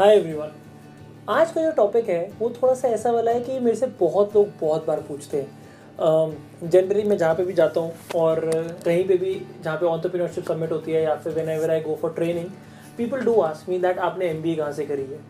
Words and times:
Hi 0.00 0.14
everyone 0.16 0.50
आज 1.28 1.50
का 1.52 1.62
जो 1.62 1.70
टॉपिक 1.76 2.08
है, 2.08 2.30
वो 2.38 2.48
थोड़ा 2.52 2.74
सा 2.74 2.88
ऐसा 2.88 3.10
वाला 3.12 3.30
है 3.30 3.40
कि 3.40 3.58
मेरे 3.60 3.76
से 3.76 3.86
बहुत 3.98 4.36
लोग 4.36 4.48
बहुत 4.60 4.86
बार 4.86 5.00
पूछते 5.08 5.40
हैं। 5.40 6.70
जनरली 6.70 7.02
मैं 7.02 7.16
जहाँ 7.18 7.34
पे 7.34 7.44
भी 7.44 7.52
जाता 7.52 7.80
हूँ 7.80 7.92
और 8.16 8.40
कहीं 8.84 9.06
पे 9.08 9.16
भी 9.16 9.34
जहाँ 9.64 9.76
पे 9.78 9.86
ऑन्टरप्रीनरशिप 9.86 10.44
सबमिट 10.44 10.72
होती 10.72 10.92
है 10.92 11.02
या 11.02 11.16
फिर 11.16 11.32
whenever 11.48 11.70
I 11.70 11.80
go 11.80 11.98
for 12.02 12.12
training 12.12 12.46
people 12.98 13.24
do 13.24 13.34
ask 13.40 13.68
me 13.68 13.78
that 13.78 13.98
आपने 13.98 14.28
एम 14.28 14.40
बी 14.42 14.54
कहाँ 14.56 14.72
से 14.72 14.86
करी 14.86 15.02
है? 15.02 15.20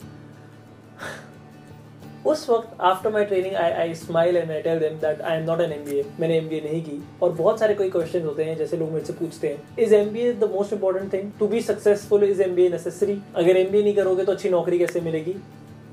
उस 2.26 2.48
वक्त 2.50 2.80
after 2.80 3.10
my 3.10 3.24
training 3.24 3.54
I 3.56 3.70
I 3.72 3.94
smile 3.94 4.36
and 4.36 4.50
I 4.50 4.60
tell 4.62 4.78
them 4.78 4.96
that 5.00 5.20
I 5.20 5.36
am 5.36 5.44
not 5.44 5.60
an 5.60 5.72
M 5.72 5.84
B 5.84 5.98
A 5.98 6.04
मैंने 6.20 6.36
एम 6.38 6.48
बी 6.48 6.56
ए 6.56 6.60
नहीं 6.64 6.82
की। 6.84 7.02
और 7.22 7.32
बहुत 7.32 7.60
सारे 7.60 7.74
कोई 7.74 7.90
क्वेश्चन 7.90 8.22
होते 8.22 8.44
हैं, 8.44 8.56
जैसे 8.56 8.76
लोग 8.76 8.90
मेरे 8.92 9.04
से 9.04 9.12
पूछते 9.12 9.48
हैं 9.48 9.76
is 9.78 9.94
M 9.94 10.08
B 10.08 10.20
A 10.20 10.32
the 10.32 10.50
most 10.54 10.72
important 10.72 11.12
thing 11.12 11.30
to 11.38 11.46
be 11.48 11.60
successful 11.62 12.24
is 12.24 12.42
M 12.42 12.54
B 12.54 12.66
A 12.66 12.68
necessary 12.70 13.20
अगर 13.36 13.56
एम 13.56 13.70
बी 13.70 13.78
ए 13.78 13.82
नहीं 13.82 13.94
करोगे 13.94 14.24
तो 14.24 14.32
अच्छी 14.32 14.48
नौकरी 14.50 14.78
कैसे 14.78 15.00
मिलेगी? 15.00 15.34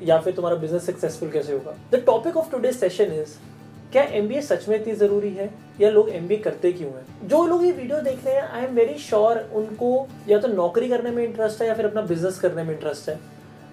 या 0.04 0.20
फिर 0.20 0.34
तुम्हारा 0.34 0.58
बिज़नेस 0.58 0.86
सक्सेसफुल 0.86 1.30
कैसे 1.30 1.54
होगा? 1.54 1.76
The 1.92 2.04
topic 2.06 2.38
of 2.38 2.52
today 2.52 2.72
session 2.72 3.14
is 3.14 3.36
क्या 3.92 4.04
एम 4.04 4.28
बी 4.28 4.36
ए 4.36 4.42
सच 4.42 4.68
में 4.70 4.76
इतनी 4.76 4.94
ज़रूरी 4.96 5.30
है? 5.34 5.50
या 5.82 5.90
लोग 5.90 6.10
एम 6.10 6.28
बी 6.28 6.36
ए 6.36 6.38
करते 6.38 6.72
क्यों 6.72 6.90
हैं? 6.90 7.06
जो 7.28 7.46
लोग 7.48 7.66
ये 7.66 7.72
वीडियो 7.72 8.00
देख 8.02 8.26
रहे 8.26 8.36
हैं 8.36 8.42
आई 8.44 8.64
एम 8.64 8.76
वेरी 8.76 8.98
श्योर 9.00 9.38
उनको 9.56 10.08
या 10.30 10.40
तो 10.40 10.48
नौकरी 10.48 10.90
करने 10.90 11.12
में 11.12 11.24
इंटरेस्ट 11.24 11.62
है 11.62 11.68
या 11.68 11.74
फिर 11.74 11.86
अपना 11.86 12.02
बिज़नेस 12.04 12.40
करने 12.40 12.64
में 12.64 12.74
इंटरेस्ट 12.74 13.10
है। 13.10 13.20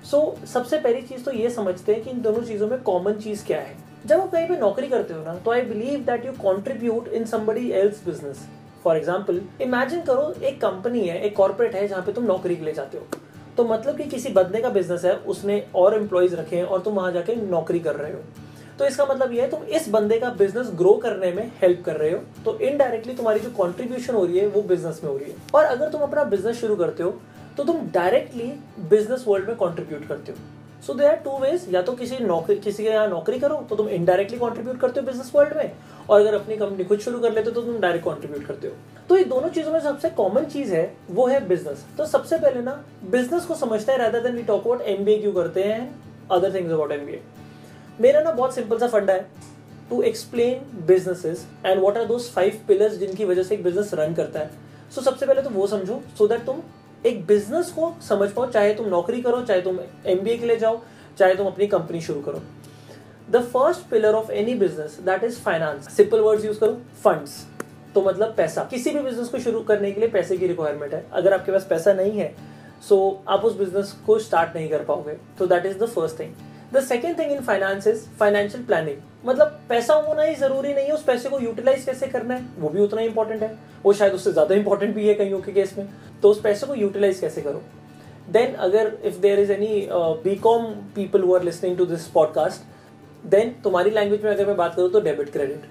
सो 0.04 0.18
so, 0.18 0.46
सबसे 0.48 0.78
पहली 0.78 1.02
चीज़ 1.02 1.24
तो 1.24 1.32
ये 1.32 1.50
समझते 1.50 1.92
हैं 1.92 2.02
कि 2.02 2.10
इन 2.10 2.20
दोनों 2.22 2.40
चीज़ों 2.42 2.68
में 2.68 2.80
कॉमन 2.82 3.12
चीज़ 3.14 3.44
क्या 3.46 3.60
है। 3.60 3.76
जब 4.06 4.20
आप 4.20 4.30
कहीं 4.32 4.48
पे 4.48 4.56
नौकरी 4.56 4.88
करते 4.88 5.14
हो 5.14 5.22
ना 5.22 5.34
तो 5.34 5.50
I 5.50 5.62
believe 5.62 6.00
that 6.06 6.26
you 6.26 6.32
contribute 6.42 7.08
in 7.08 7.24
somebody 7.26 7.70
else 7.72 8.04
business 8.06 8.46
for 8.84 8.96
example 8.96 9.40
imagine 9.62 10.00
करो 10.02 10.32
एक 10.42 10.60
कंपनी 10.60 11.06
है 11.08 11.20
एक 11.20 11.36
कॉर्पोरेट 11.36 11.74
है 11.74 11.86
जहाँ 11.88 12.02
पे 12.02 12.12
तुम 12.12 12.24
नौकरी 12.24 12.56
के 12.56 12.64
लिए 12.64 12.74
जाते 12.74 12.98
हो। 12.98 13.06
तो 13.56 13.64
मतलब 13.64 13.96
कि 13.96 14.04
किसी 14.06 14.28
बंदे 14.32 14.60
का 14.60 14.68
बिज़नेस 14.70 15.04
है 15.04 15.14
उसने 15.26 15.62
और 15.74 15.94
एम्प्लॉयज़ 15.94 16.34
रखे 16.36 16.56
हैं 16.56 16.64
और 16.64 16.80
तुम 16.80 16.94
वहाँ 16.94 17.12
जाके 17.12 17.36
नौकरी 17.36 17.80
कर 17.80 17.94
रहे 17.96 18.12
हो। 18.12 18.20
तो 18.78 18.86
इसका 18.86 19.04
मतलब 19.04 19.32
यह 19.32 19.42
है 19.42 19.50
तुम 19.50 19.62
इस 19.70 19.88
बंदे 19.88 20.18
का 20.20 20.30
बिज़नेस 20.38 20.70
ग्रो 20.74 20.92
करने 21.02 21.30
में 21.32 21.50
हेल्प 21.62 21.82
कर 21.84 21.96
रहे 21.96 22.10
हो। 22.10 22.18
तो 22.44 22.58
इनडायरेक्टली 22.60 23.14
तुम्हारी 23.14 23.40
जो 23.40 23.50
कॉन्ट्रीब्यूशन 23.56 24.14
हो 24.14 24.24
रही 24.24 24.38
है 24.38 24.46
वो 24.46 24.62
बिज़नेस 24.64 25.00
में 25.04 25.10
हो 25.10 25.16
रही 25.18 25.30
है। 25.30 25.36
और 25.54 25.64
अगर 25.64 25.90
तुम 25.90 26.00
अपना 26.02 26.24
बिज़नेस 26.26 26.60
शुरू 26.60 26.76
करते 26.76 27.02
हो 27.02 27.10
तो 27.56 27.64
तुम 27.64 27.86
डायरेक्टली 27.94 28.52
बिज़नेस 28.90 29.24
वर्ल्ड 29.28 29.48
में 29.48 29.56
कॉन्ट्रीब्यूट 29.56 30.06
करते 30.08 30.32
हो। 30.32 30.38
So 30.86 30.94
they 30.94 31.06
are 31.06 31.16
two 31.16 31.38
ways 31.38 31.66
या 31.74 31.82
तो 31.82 31.92
किसी 31.92 32.16
नौकरी 32.24 32.56
किसी 32.58 32.82
के 32.82 32.88
यहाँ 32.88 33.08
नौकरी 33.08 33.38
करो 33.40 33.56
तो 33.70 33.76
तुम 33.76 33.88
इनडायरेक्टली 33.90 34.38
कॉन्ट्रीब्यूट 34.38 34.80
करते 34.80 35.00
हो 35.00 35.06
बिज़नेस 35.06 35.30
वर्ल्ड 35.34 35.56
में 35.56 35.70
और 36.10 36.20
अगर 36.20 36.34
अपनी 36.34 36.56
कंपनी 36.56 36.84
खुद 36.84 36.98
शुरू 37.00 37.18
कर 37.20 37.32
लेते 37.32 37.50
हो 37.50 37.54
तो 37.54 37.62
तुम 37.62 37.78
डायरेक्ट 37.80 38.04
कॉन्ट्रीब्यूट 38.04 38.46
करते 38.46 38.68
हो। 38.68 38.74
तो 39.08 39.16
ये 39.18 39.24
दोनों 39.24 39.48
चीज़ों 39.48 39.72
में 39.72 39.80
सबसे 39.80 40.10
कॉमन 40.12 40.44
चीज़ 40.46 40.74
है 40.74 40.84
वो 41.10 41.26
है 41.26 41.46
बिज़नेस 41.48 41.84
तो 41.98 42.06
सबसे 42.06 42.38
पहले 42.38 42.62
ना 42.62 42.72
बिज़नेस 43.10 43.44
को 43.44 43.54
समझते 43.54 43.92
हैं 43.92 43.98
rather 43.98 44.22
than 44.22 44.36
we 44.36 44.42
talk 44.42 44.64
about 44.64 44.82
MBA 44.88 45.18
क्यों 45.20 45.32
करते 45.32 45.62
हैं 45.62 45.80
अदर 46.30 46.54
थिंग्स 46.54 46.72
अबाउट 46.72 46.92
एमबीए 46.92 47.22
मेरा 48.00 48.20
ना 48.20 48.32
बहुत 48.32 48.54
सिंपल 48.54 48.78
सा 48.78 48.88
फंडा 48.88 49.12
है 49.12 49.26
to 49.90 50.02
explain 50.02 50.86
businesses 50.86 51.46
and 51.66 51.80
what 51.80 51.96
are 51.98 52.04
those 52.04 52.30
five 52.34 52.60
pillars 52.68 52.96
जिनकी 52.98 53.24
वजह 53.24 53.42
से 53.42 53.54
एक 53.54 53.64
बिज़नेस 53.64 53.90
रन 53.94 54.14
करता 54.14 54.40
है। 54.40 54.50
सो 54.90 55.00
so, 55.00 55.06
सबसे 55.06 55.26
पहले 55.26 55.42
तो 55.42 55.50
वो 55.50 55.66
समझो 55.66 56.02
सो 56.18 56.24
so 56.24 56.30
दैट 56.30 56.46
तुम 56.46 56.62
एक 57.06 57.24
बिज़नेस 57.26 57.70
को 57.70 57.92
समझ 58.08 58.30
पाओ, 58.30 58.50
चाहे 58.50 58.74
तुम 58.74 58.86
नौकरी 58.88 59.20
करो, 59.22 59.40
चाहे 59.42 59.60
तुम 59.62 59.78
एमबीए 60.06 60.36
के 60.36 60.46
लिए 60.46 60.56
जाओ, 60.56 60.80
चाहे 61.18 61.34
तुम 61.34 61.46
अपनी 61.46 61.66
कंपनी 61.66 62.00
शुरू 62.00 62.20
करो। 62.20 62.42
The 63.30 63.42
first 63.44 63.88
pillar 63.90 64.14
of 64.14 64.30
any 64.32 64.54
business 64.54 64.98
that 65.04 65.24
is 65.24 65.40
finance 65.40 65.88
simple 65.96 66.20
word 66.20 66.44
use 66.44 66.58
करो 66.60 66.80
फंड्स 67.04 67.44
तो 67.94 68.02
मतलब 68.02 68.34
पैसा। 68.36 68.64
किसी 68.70 68.90
भी 68.90 69.00
बिज़नेस 69.00 69.28
को 69.28 69.38
शुरू 69.40 69.60
करने 69.62 69.92
के 69.92 70.00
लिए 70.00 70.08
पैसे 70.10 70.36
की 70.36 70.46
रिक्वायरमेंट 70.46 70.94
है। 70.94 71.04
अगर 71.12 71.34
आपके 71.34 71.52
पास 71.52 71.66
पैसा 71.70 71.92
नहीं 71.92 72.18
है 72.18 72.34
सो 72.88 72.96
so 72.96 73.30
आप 73.32 73.44
उस 73.44 73.56
बिज़नेस 73.58 73.92
को 74.06 74.18
स्टार्ट 74.18 74.56
नहीं 74.56 74.68
कर 74.68 74.84
पाओगे। 74.84 75.16
तो 75.38 75.46
that 75.46 75.66
is 75.66 75.78
the 75.78 75.86
first 75.86 76.18
thing 76.20 76.32
the 76.74 76.80
second 76.84 77.18
thing 77.18 77.32
in 77.32 77.40
finance 77.42 77.86
is 77.86 78.04
financial 78.18 78.64
planning 78.64 78.96
मतलब 79.26 79.60
पैसा 79.68 79.94
होना 79.96 80.22
ही 80.22 80.34
ज़रूरी 80.34 80.72
नहीं 80.74 80.86
है, 80.86 80.92
उस 80.92 81.02
पैसे 81.04 81.28
को 81.28 81.40
यूटिलाइज 81.40 81.84
कैसे 81.84 82.06
करना 82.06 82.34
है? 82.34 82.46
वो 82.58 82.68
भी 82.68 82.80
उतना 82.80 83.00
ही 83.00 83.06
इंपॉर्टेंट 83.06 83.42
है। 83.42 83.54
वो 83.84 83.92
शायद 83.92 84.12
उससे 84.12 84.32
ज़्यादा 84.32 84.54
इंपॉर्टेंट 84.54 84.94
भी 84.94 85.06
है 85.08 85.14
कहीं 85.14 85.42
के 85.42 85.52
केस 85.52 85.74
में। 85.78 85.88
तो 86.22 86.30
उस 86.30 86.40
पैसे 86.42 86.66
को 86.66 86.74
यूटिलाइज 86.74 87.20
कैसे 87.20 87.42
करो? 87.42 87.62
देन 88.30 88.54
अगर 88.66 88.92
if 89.04 89.18
there 89.20 89.40
is 89.40 89.52
any 89.52 89.88
B 90.24 90.34
com 90.38 90.64
people 90.94 91.22
who 91.22 91.34
are 91.36 91.42
listening 91.42 91.76
to 91.78 91.86
this 91.86 92.06
podcast 92.08 93.26
then 93.26 93.54
तुम्हारी 93.64 93.90
लैंग्वेज 93.90 94.24
में 94.24 94.30
अगर 94.30 94.46
मैं 94.46 94.56
बात 94.56 94.74
करूँ 94.74 94.90
तो 94.90 95.00
डेबिट 95.00 95.30
क्रेडिट 95.32 95.62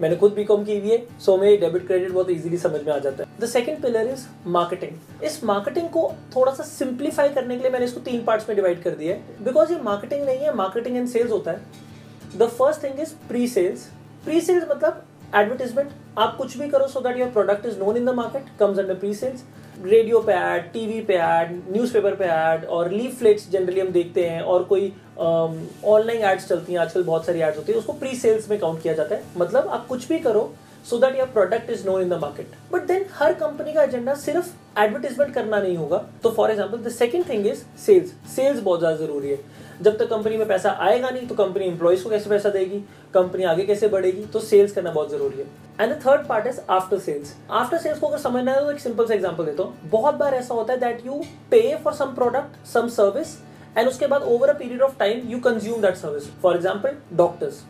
मैंने 0.00 0.16
खुद 0.16 0.32
बीकॉम 0.32 0.64
की 0.64 0.78
हुई 0.78 0.90
है 0.90 0.98
सो 1.20 1.36
मेरी 1.36 1.56
डेबिट 1.56 1.86
क्रेडिट 1.86 2.10
बहुत 2.12 2.30
इजीली 2.30 2.56
समझ 2.58 2.80
में 2.82 2.92
आ 2.92 2.98
जाता 2.98 3.22
है। 3.22 3.38
The 3.40 3.46
second 3.48 3.80
pillar 3.82 4.08
is 4.08 4.26
marketing 4.48 5.24
इस 5.24 5.42
मार्केटिंग 5.44 5.88
को 5.90 6.10
थोड़ा 6.36 6.52
सा 6.54 6.64
सिंप्लीफाई 6.64 7.28
करने 7.30 7.56
के 7.56 7.62
लिए 7.62 7.70
मैंने 7.70 7.86
इसको 7.86 8.00
तीन 8.02 8.24
पार्ट्स 8.24 8.48
में 8.48 8.56
डिवाइड 8.56 8.82
कर 8.82 8.90
दिया 8.92 9.14
है। 9.14 9.44
बिकॉज़ 9.44 9.72
ये 9.72 9.80
मार्केटिंग 9.82 10.24
नहीं 10.24 10.38
है 10.38 10.54
मार्केटिंग 10.56 10.96
एंड 10.96 11.08
सेल्स 11.08 11.30
होता 11.30 11.50
है। 11.50 12.38
The 12.38 12.48
first 12.48 12.82
thing 12.84 13.00
is 13.00 13.14
pre 13.28 13.46
sales 13.48 13.88
pre 14.24 14.40
sales 14.40 14.64
मतलब 14.70 15.04
एडवर्टीजमेंट 15.34 15.90
आप 16.18 16.36
कुछ 16.36 16.56
भी 16.58 16.68
करो 16.68 16.86
so 16.88 17.00
that 17.00 17.16
your 17.18 17.28
product 17.30 17.66
is 17.66 17.78
known 17.78 17.96
in 17.96 18.04
the 18.06 18.14
market 18.14 18.58
comes 18.58 18.78
under 18.78 18.94
pre 18.96 19.14
sales 19.14 19.44
radio 19.82 20.20
पे 20.20 20.32
ऐड 20.32 20.70
टीवी 20.72 21.00
पे 21.08 21.14
ऐड 21.14 21.50
न्यूज़पेपर 21.70 22.14
पे 22.16 22.24
ऐड 22.24 22.64
और 22.66 22.90
लीफलेट्स 22.90 23.50
जनरली 23.50 23.80
हम 23.80 23.88
देखते 23.88 24.24
हैं, 24.24 24.40
और 24.42 24.62
कोई 24.64 24.92
ऑनलाइन 25.18 26.22
एड्स 26.22 26.48
चलती 26.48 26.72
हैं, 26.72 26.80
आजकल 26.80 27.02
बहुत 27.02 27.26
सारी 27.26 27.40
एड्स 27.40 27.56
होती 27.56 27.72
है, 27.72 27.78
उसको 27.78 27.92
प्री 27.94 28.14
सेल्स 28.16 28.48
में 28.50 28.58
काउंट 28.58 28.82
किया 28.82 28.94
जाता 28.94 29.14
है। 29.14 29.22
मतलब 29.36 29.68
आप 29.68 29.86
कुछ 29.88 30.08
भी 30.08 30.18
करो 30.20 30.52
so 30.86 30.98
that 30.98 31.16
your 31.18 31.26
product 31.28 31.70
is 31.70 31.86
known 31.86 32.02
in 32.02 32.08
the 32.08 32.14
market 32.14 32.50
but 32.72 32.82
then 32.86 33.04
her 33.12 33.32
company 33.34 33.72
का 33.72 33.82
एजेंडा 33.82 34.14
सिर्फ़ 34.14 34.50
एडवर्टीजमेंट 34.78 35.32
करना 35.34 35.60
नहीं 35.60 35.76
होगा। 35.76 35.98
तो 36.22 36.30
for 36.30 36.50
example 36.50 36.78
the 36.80 36.88
second 36.92 37.28
thing 37.28 37.46
is 37.46 37.62
sales 37.84 38.12
sales 38.34 38.60
बहुत 38.60 38.78
ज़्यादा 38.80 38.96
ज़रूरी 38.96 39.30
है। 39.30 39.38
जब 39.82 39.96
तक 39.98 40.08
कंपनी 40.10 40.36
में 40.36 40.46
पैसा 40.48 40.70
आएगा 40.80 41.10
नहीं 41.10 41.26
तो 41.28 41.34
कंपनी 41.34 41.64
इंप्लॉइज 41.64 42.02
को 42.02 42.10
कैसे 42.10 42.30
पैसा 42.30 42.48
देगी? 42.50 42.78
कंपनी 43.14 43.44
आगे 43.44 43.64
कैसे 43.66 43.88
बढ़ेगी? 43.88 44.24
तो 44.24 44.40
सेल्स 44.40 44.72
करना 44.72 44.90
बहुत 44.90 45.10
ज़रूरी 45.10 45.38
है। 45.38 45.46
And 45.80 45.92
the 45.92 46.00
third 46.06 46.26
part 46.28 46.46
is 46.46 46.60
after 46.70 46.98
sales 46.98 47.34
after 47.52 47.78
sales 47.78 47.98
को 47.98 48.06
अगर 48.06 48.18
समझना 48.18 48.52
है 48.52 48.60
तो 48.60 48.70
एक 48.72 48.80
सिंपल 48.80 49.06
सा 49.06 49.14
एग्जांपल 49.14 49.44
देता 49.44 49.62
हूँ। 49.62 49.90
बहुत 49.90 50.14
बार 50.14 50.34
ऐसा 50.34 50.54
होता 50.54 50.72
है 50.72 50.78
that 50.80 51.04
you 51.06 51.22
pay 51.50 51.60
for 51.84 51.94
some 51.94 52.14
product 52.14 52.66
some 52.68 52.88
service 52.90 53.36
and 53.76 53.88
उसके 53.88 54.06
बाद 54.06 54.22
over 54.24 54.48
a 54.48 54.58
period 54.58 54.82
of 54.82 54.98
time 54.98 55.28
you 55.28 55.38
consume 55.40 55.80
that 55.82 55.96
service 55.96 56.30
for 56.42 56.56
example 56.56 56.96
doctors 57.16 57.62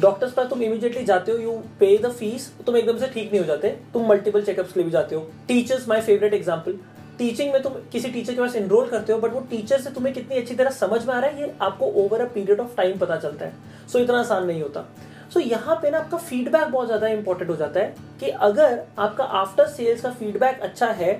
doctors 0.00 0.32
पर 0.32 0.46
तुम 0.46 0.62
इमीडिएटली 0.62 1.04
जाते 1.04 1.32
हो 1.32 1.38
यू 1.38 1.52
पे 1.80 1.96
द 1.98 2.10
फ़ीस 2.10 2.50
तुम 2.66 2.76
एकदम 2.76 2.98
से 2.98 3.06
ठीक 3.08 3.30
नहीं 3.30 3.40
हो 3.40 3.46
जाते। 3.46 3.68
तुम 3.92 4.08
मल्टीपल 4.08 4.42
चेकअप्स 4.42 4.72
के 4.72 4.80
लिए 4.80 4.84
भी 4.84 4.90
जाते 4.90 5.14
हो। 5.14 5.20
Teachers 5.48 5.88
my 5.88 6.00
favourite 6.00 6.34
example 6.34 6.78
teaching 7.18 7.52
में 7.52 7.62
तुम 7.62 7.72
किसी 7.92 8.10
टीचर 8.10 8.34
के 8.34 8.40
पास 8.40 8.54
एनरोल 8.56 8.86
करते 8.88 9.12
हो 9.12 9.18
बट 9.18 9.32
वो 9.32 9.40
टीचर 9.50 9.80
से 9.80 9.90
तुम्हें 9.90 10.14
कितनी 10.14 10.36
अच्छी 10.36 10.54
तरह 10.54 10.70
समझ 10.72 11.04
में 11.06 11.14
आ 11.14 11.18
रहा 11.18 11.30
है 11.30 11.40
ये 11.40 11.52
आपको 11.62 11.86
over 12.02 12.20
a 12.20 12.26
period 12.34 12.60
of 12.60 12.76
time 12.76 12.98
पता 12.98 13.16
चलता 13.16 13.44
है। 13.44 13.52
सो 13.88 13.98
so, 13.98 14.04
इतना 14.04 14.18
आसान 14.20 14.46
नहीं 14.46 14.62
होता। 14.62 14.80
सो 15.32 15.40
so, 15.40 15.46
यहाँ 15.46 15.76
पे 15.82 15.90
ना 15.90 15.98
आपका 15.98 16.18
फीडबैक 16.18 16.68
बहुत 16.68 16.86
ज़्यादा 16.86 17.08
इंपॉर्टेंट 17.08 17.50
हो 17.50 17.56
जाता 17.56 17.80
है 17.80 17.94
कि 18.20 18.30
अगर 18.46 18.80
आपका 18.98 19.24
आफ्टर 19.24 19.66
सेल्स 19.68 20.00
का 20.00 20.10
फीडबैक 20.12 20.60
अच्छा 20.60 20.86
है 20.92 21.12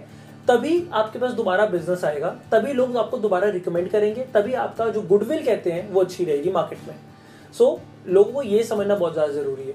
तभी 0.50 0.82
आपके 0.92 1.18
पास 1.18 1.32
दोबारा 1.32 1.66
बिज़नेस 1.66 2.04
आएगा 2.04 2.28
तभी 2.52 2.72
लोग 2.72 2.96
आपको 2.96 3.18
दोबारा 3.18 3.48
रिकमेंड 3.50 3.90
करेंगे 3.90 4.22
तभी 4.34 4.52
आपका 4.62 4.88
जो 4.88 5.02
गुडविल 5.08 5.44
कहते 5.44 5.72
हैं 5.72 5.88
वो 5.92 6.00
अच्छी 6.00 6.24
रहेगी 6.24 6.50
मार्केट 6.50 6.88
में। 6.88 6.94
सो 7.54 7.64
so, 7.64 8.08
लोगों 8.08 8.32
को 8.32 8.42
ये 8.42 8.62
समझना 8.64 8.94
बहुत 8.96 9.12
ज़्यादा 9.12 9.32
ज़रूरी 9.32 9.62
है। 9.62 9.74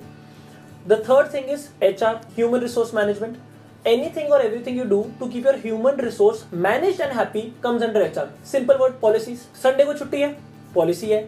The 0.87 1.03
third 1.09 1.33
thing 1.33 1.49
is 1.51 1.67
H 1.83 2.03
R 2.03 2.15
human 2.37 2.59
resource 2.59 2.93
management 2.95 3.37
anything 3.85 4.31
or 4.31 4.37
everything 4.43 4.77
you 4.77 4.83
do 4.91 4.99
to 5.17 5.25
keep 5.31 5.47
your 5.47 5.51
human 5.63 5.99
resource 6.03 6.39
managed 6.61 7.01
and 7.05 7.11
happy 7.13 7.41
comes 7.65 7.83
under 7.87 8.01
HR. 8.03 8.23
Simple 8.51 8.79
word 8.83 8.95
policies. 9.01 9.43
Sunday 9.63 9.83
को 9.85 9.93
छुट्टी 9.93 10.21
है 10.21 10.29
पॉलिसी 10.75 11.09
है। 11.09 11.19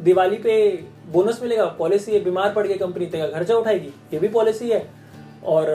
दिवाली 0.00 0.36
पे 0.46 0.56
बोनस 1.12 1.38
मिलेगा 1.42 1.66
policy 1.78 2.12
है। 2.12 2.20
बीमार 2.24 2.52
पड़ 2.52 2.66
गई 2.66 2.78
कंपनी 2.78 3.06
तेरा 3.06 3.28
खर्चा 3.28 3.56
उठाएगी 3.56 3.92
ये 4.12 4.18
भी 4.18 4.28
पॉलिसी 4.28 4.70
है। 4.70 4.80
और 5.46 5.70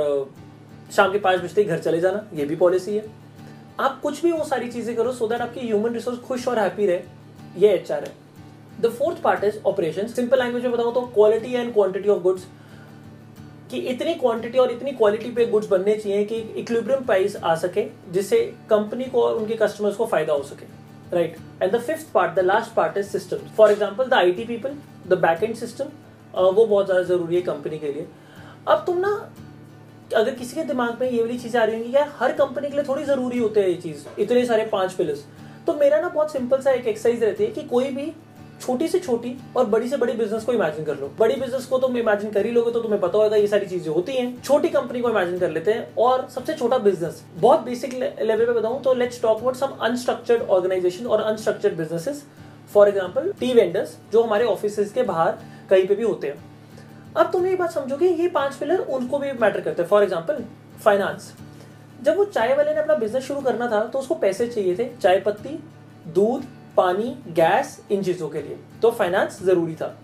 शाम 0.91 1.11
के 1.11 1.19
पाँच 1.19 1.41
बजते 1.41 1.63
घर 1.63 1.79
चले 1.79 1.99
जाना, 2.01 2.25
ये 2.33 2.45
भी 2.45 2.55
पॉलिसी 2.57 2.95
है। 2.95 3.05
आप 3.79 3.99
कुछ 4.03 4.21
भी 4.23 4.31
वो 4.31 4.43
सारी 4.45 4.71
चीज़ें 4.71 4.95
करो 4.95 5.11
सो 5.13 5.27
दैट 5.27 5.41
आपकी 5.41 5.59
ह्यूमन 5.61 5.93
रिसोर्स 5.93 6.19
खुश 6.19 6.47
और 6.47 6.59
हैप्पी 6.59 6.85
रहे। 6.85 7.01
ये 7.57 7.73
एचआर 7.73 8.03
है। 8.03 8.11
The 8.81 8.89
fourth 8.89 9.21
part 9.21 9.43
is 9.43 9.57
operation 9.67 10.07
simple 10.09 10.39
language 10.39 10.63
में 10.63 10.71
बताऊँ 10.71 10.93
तो 10.93 11.01
quality 11.13 11.53
and 11.53 11.73
quantity 11.73 12.09
of 12.09 12.21
goods 12.23 12.45
कि 13.71 13.77
इतनी 13.89 14.13
क्वांटिटी 14.15 14.57
और 14.57 14.71
इतनी 14.71 14.91
क्वालिटी 14.91 15.31
पे 15.31 15.45
गुड्स 15.47 15.67
बनने 15.69 15.95
चाहिए 15.95 16.23
कि 16.25 16.35
इक्विलिब्रियम 16.35 17.03
प्राइस 17.05 17.35
आ 17.35 17.55
सके, 17.57 17.85
जिससे 18.09 18.37
कंपनी 18.69 19.05
को 19.05 19.23
और 19.23 19.35
उनके 19.35 19.55
कस्टमर्स 19.57 19.95
को 19.95 20.05
फ़ायदा 20.05 20.33
हो 20.33 20.43
सके। 20.43 20.65
Right 21.15 21.35
and 21.61 21.71
the 21.71 21.79
fifth 21.79 22.11
part 22.13 22.33
the 22.35 22.39
last 22.41 22.73
part 22.73 22.97
is 22.97 23.07
system 23.07 23.47
for 23.57 23.71
example 23.71 24.05
the 24.05 24.13
I 24.13 24.31
T 24.31 24.45
people 24.45 24.75
the 25.07 25.19
back 25.19 25.43
end 25.43 25.55
system 25.55 25.85
वो 26.35 26.65
बहुत 26.65 26.85
ज़्यादा 26.85 27.03
ज़रूरी 27.03 27.35
है 27.35 27.41
कंपनी 27.43 27.79
के 27.79 27.91
लिए। 27.93 28.07
अब 28.67 28.83
तुम 28.87 28.97
ना 28.97 29.11
अगर 30.11 30.33
किसी 30.33 30.55
के 30.55 30.63
दिमाग 30.63 30.97
में 31.01 31.09
ये 31.09 31.21
वाली 31.21 31.37
चीज़ें 31.39 31.59
आ 31.59 31.63
रही 31.63 31.75
होंगी 31.75 31.95
यार, 31.95 32.13
हर 32.19 32.31
कंपनी 32.33 32.69
के 32.69 32.75
लिए 32.75 32.83
थोड़ी 32.83 33.03
ज़रूरी 33.05 33.39
होते 33.39 33.61
हैं 33.61 33.67
ये 33.67 33.75
चीज़, 33.77 34.05
इतने 34.19 34.45
सारे 34.45 34.65
पाँच 34.67 34.93
पिलर्स 34.93 35.25
तो 35.67 35.73
मेरा 35.75 35.99
ना 36.01 36.09
बहुत 36.09 36.31
सिंपल 36.31 36.61
सा 36.61 36.71
एक 36.71 36.87
एक्सरसाइज 36.87 37.23
रहती 37.23 37.43
है 37.43 37.51
कि 37.51 37.63
कोई 37.65 37.89
भी 37.91 38.11
छोटी 38.61 38.87
से 38.87 38.99
छोटी 38.99 39.35
और 39.57 39.65
बड़ी 39.65 39.89
से 39.89 39.97
बड़ी 39.97 40.13
बिज़नेस 40.13 40.43
को 40.43 40.53
इमेजिन 40.53 40.85
कर 40.85 40.97
लो। 40.97 41.11
बड़ी 41.19 41.35
बिज़नेस 41.35 41.65
को 41.65 41.77
तुम 41.79 41.97
इमेजिन 41.97 42.31
कर 42.31 42.45
ही 42.45 42.51
लोगे 42.51 42.71
तो 42.71 42.79
तुम्हें 42.81 42.99
पता 43.01 43.17
होगा 43.17 43.35
ये 43.35 43.47
सारी 43.47 43.65
चीज़ें 43.65 43.91
होती 43.93 44.13
हैं। 44.13 44.41
छोटी 44.41 44.69
कंपनी 44.69 45.01
को 45.01 45.09
इमेजिन 45.09 45.39
कर 45.39 45.51
लेते 45.51 45.71
हैं 45.71 45.87
और 45.97 46.27
सबसे 46.29 46.53
छोटा 46.53 46.77
बिज़नेस 46.79 47.23
बहुत 47.35 47.59
बेसिक 47.59 47.93
लेवल 47.93 48.45
पे 48.45 48.53
बताऊँ 48.53 48.81
तो 48.83 48.93
let's 48.93 49.21
talk 49.21 49.39
about 49.39 49.55
some 49.55 49.77
unstructured 49.81 50.41
organization 50.49 51.05
और 51.05 51.21
unstructured 51.21 51.77
businesses 51.77 52.23
for 52.73 52.89
example 52.89 53.31
tea 53.39 53.53
vendors 53.53 53.97
जो 54.13 54.23
हमारे 54.23 54.45
ऑफ़िस 54.47 54.91
के 54.93 55.03
बाहर 55.03 55.39
कहीं 55.69 55.87
पे 55.87 55.95
भी 55.95 56.03
होते 56.03 56.27
हैं। 56.27 56.48
अब 57.19 57.31
तुम 57.31 57.45
ये 57.47 57.55
बात 57.55 57.71
समझोगे, 57.71 58.07
ये 58.07 58.27
पाँच 58.29 58.55
पिलर 58.55 58.79
उनको 58.79 59.19
भी 59.19 59.31
मैटर 59.33 59.61
करते 59.61 59.81
हैं। 59.81 59.89
फॉर 59.89 60.03
एग्ज़ाम्पल 60.03 60.43
फाइनेंस 60.83 61.33
जब 62.03 62.17
वो 62.17 62.25
चाय 62.25 62.53
वाले 62.55 62.73
ने 62.73 62.79
अपना 62.79 62.95
बिज़नेस 62.95 63.23
शुरू 63.23 63.41
करना 63.41 63.67
था 63.71 63.83
तो 63.85 63.99
उसको 63.99 64.15
पैसे 64.17 64.47
चाहिए 64.47 64.75
थे, 64.75 64.85
चाय 64.95 65.19
पत्ती, 65.19 65.57
दूध, 66.07 66.43
पानी 66.77 67.15
गैस 67.29 67.79
इन 67.91 68.03
चीज़ों 68.03 68.29
के 68.29 68.41
लिए। 68.41 68.57
तो 68.81 68.91
फाइनेंस 68.91 69.41
ज़रूरी 69.43 69.75
था। 69.75 69.95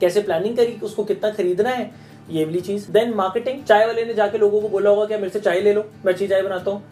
कैसे 0.00 0.22
प्लानिंग 0.22 0.56
करी, 0.56 0.78
उसको 0.82 1.04
कितना 1.04 1.30
खरीदना 1.30 1.70
है, 1.70 1.90
ये 2.30 2.44
वाली 2.44 2.60
चीज़। 2.60 2.90
देन 2.92 3.14
मार्केटिंग 3.14 3.62
चाय 3.64 3.86
वाले 3.86 4.04
ने 4.04 4.14
जाके 4.14 4.38
लोगों 4.38 4.60
को 4.60 4.68
बोला 4.68 4.90
होगा 4.90 5.04
कि 5.06 5.16
मेरे 5.16 5.30
से 5.30 5.40
चाय 5.40 5.60
ले 5.60 5.72
लो, 5.72 5.84
मैं 6.04 6.12
अच्छी 6.12 6.28
चाय 6.28 6.42
बनाता 6.42 6.70
हूँ। 6.70 6.82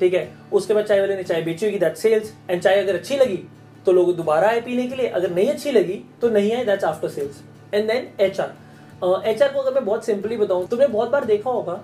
ठीक 0.00 0.14
है? 0.14 0.28
उसके 0.52 0.74
बाद 0.74 0.84
चाय 0.84 1.00
वाले 1.00 1.16
ने 1.16 1.22
चाय 1.24 1.42
बेची 1.42 1.66
होगी 1.66 1.78
दैट 1.78 1.96
सेल्स 1.96 2.32
एंड 2.50 2.62
चाय 2.62 2.82
अगर 2.82 2.94
अच्छी 2.94 3.16
लगी 3.16 3.44
तो 3.86 3.92
लोग 3.92 4.16
दोबारा 4.16 4.48
आए 4.48 4.60
पीने 4.60 4.86
के 4.88 4.96
लिए। 4.96 5.08
अगर 5.08 5.30
नहीं 5.30 5.48
अच्छी 5.50 5.70
लगी 5.72 6.04
तो 6.20 6.30
नहीं 6.30 6.52
आए 6.52 6.64
that's 6.64 6.84
after 6.84 7.08
sales 7.10 7.42
and 7.74 7.86
then 7.88 8.08
H 8.20 8.40
R 8.40 8.54
H 9.24 9.42
R 9.42 9.52
को 9.52 9.60
अगर 9.60 9.74
मैं 9.74 9.84
बहुत 9.84 10.04
सिंपली 10.04 10.36
बताऊँ, 10.36 10.66
तुमने 10.68 10.86
बहुत 10.88 11.10
बार 11.10 11.24
देखा 11.24 11.50
होगा 11.50 11.80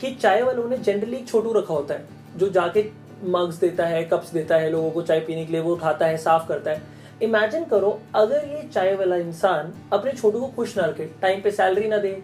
कि 0.00 0.10
चाय 0.12 0.42
वालों 0.42 0.68
ने 0.68 0.78
जनरली 0.78 1.22
छोटू 1.22 1.52
रखा 1.52 1.74
होता 1.74 1.94
है, 1.94 2.06
जो 2.36 2.48
जाके 2.50 2.84
मग्स 3.24 3.56
देता 3.56 3.86
है 3.86 4.02
कप्स 4.04 4.32
देता 4.32 4.56
है, 4.56 4.70
लोगों 4.70 4.90
को 4.90 5.02
चाय 5.02 5.20
पीने 5.20 5.44
के 5.46 5.52
लिए 5.52 5.60
वो 5.60 5.74
उठाता 5.74 6.06
है, 6.06 6.16
साफ़ 6.18 6.48
करता 6.48 6.70
है। 6.70 6.82
इमेजिन 7.22 7.64
करो, 7.64 7.98
अगर 8.14 8.48
ये 8.48 8.62
चाय 8.64 8.94
वाला 8.96 9.16
इंसान 9.16 9.72
अपने 9.92 10.12
छोटू 10.12 10.40
को 10.40 10.46
खुश 10.46 10.76
ना 10.78 10.84
रखे 10.84 11.10
टाइम 11.22 11.40
पे 11.42 11.50
सैलरी 11.50 11.88
ना 11.88 11.98
दे, 11.98 12.22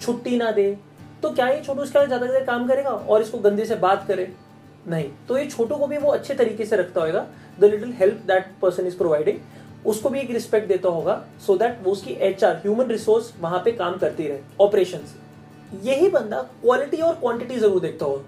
छुट्टी 0.00 0.36
ना 0.36 0.50
दे 0.50 0.76
तो 1.22 1.30
क्या 1.30 1.48
ये 1.48 1.60
छोटू 1.62 1.82
इसका 1.82 2.04
ज़्यादा 2.04 2.26
देर 2.26 2.44
काम 2.44 2.66
करेगा 2.68 2.90
और 2.90 3.22
इसको 3.22 3.38
गंदे 3.38 3.64
से 3.64 3.76
बात 3.76 4.06
करे? 4.08 4.32
नहीं। 4.88 5.08
तो 5.28 5.38
ये 5.38 5.46
छोटू 5.46 5.76
को 5.76 5.86
भी 5.86 5.98
वो 5.98 6.10
अच्छे 6.10 6.34
तरीके 6.34 6.64
से 6.66 6.76
रखता 6.76 7.00
होगा 7.00 7.26
the 7.60 7.64
little 7.64 7.92
help 7.92 8.22
that 8.26 8.46
person 8.62 8.86
is 8.86 8.96
providing 8.98 9.38
उसको 9.86 10.08
भी 10.08 10.20
एक 10.20 10.30
रिस्पेक्ट 10.30 10.68
देता 10.68 10.88
होगा 10.88 11.22
सो 11.46 11.56
दैट 11.56 11.78
वो 11.82 11.92
उसकी 11.92 12.12
एच 12.22 12.44
आर 12.44 12.56
ह्यूमन 12.56 12.88
रिसोर्स 12.88 13.32
वहाँ 13.40 13.62
पे 13.64 13.72
काम 13.74 13.96
करती 13.98 14.26
रहे 14.28 14.38
ऑपरेशन 14.60 15.00
यही 15.84 16.08
बंदा 16.10 16.42
क्वालिटी 16.60 16.96
और 16.98 17.14
क्वांटिटी 17.14 17.56
ज़रूर 17.56 17.80
देखता 17.80 18.06
होगा। 18.06 18.22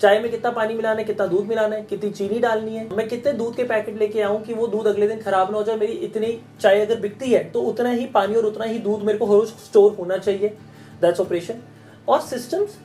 चाय 0.00 0.18
में 0.18 0.30
कितना 0.30 0.50
पानी 0.50 0.74
मिलाना 0.74 0.98
है, 0.98 1.04
कितना 1.04 1.26
दूध 1.26 1.46
मिलाना 1.46 1.76
है, 1.76 1.82
कितनी 1.82 2.10
चीनी 2.10 2.38
डालनी 2.40 2.76
है, 2.76 2.88
मैं 2.90 3.08
कितने 3.08 3.32
दूध 3.32 3.56
के 3.56 3.64
पैकेट 3.64 3.98
लेके 3.98 4.20
आऊँ 4.22 4.42
कि 4.42 4.54
वो 4.54 4.66
दूध 4.66 4.86
अगले 4.86 5.08
दिन 5.08 5.20
खराब 5.20 5.50
ना 5.50 5.56
हो 5.58 5.62
जाए, 5.64 5.76
मेरी 5.76 5.92
इतनी 5.92 6.38
चाय 6.60 6.80
अगर 6.80 7.00
बिकती 7.00 7.30
है 7.30 7.42
तो 7.50 7.60
उतना 7.62 7.90
ही 7.90 8.06
पानी 8.08 8.34
और 8.34 8.46
उतना 8.46 8.64
ही 8.64 8.78
दूध 8.80 9.02
मेरे 9.02 9.18
को 9.18 9.26
रोज 9.26 9.48
स्टोर 9.60 9.94
होना 9.98 10.16
चाहिए। 10.18 10.48
दैट्स 11.00 11.20
ऑपरेशन 11.20 11.60
और 12.08 12.20
सिस्टम्स 12.22 12.76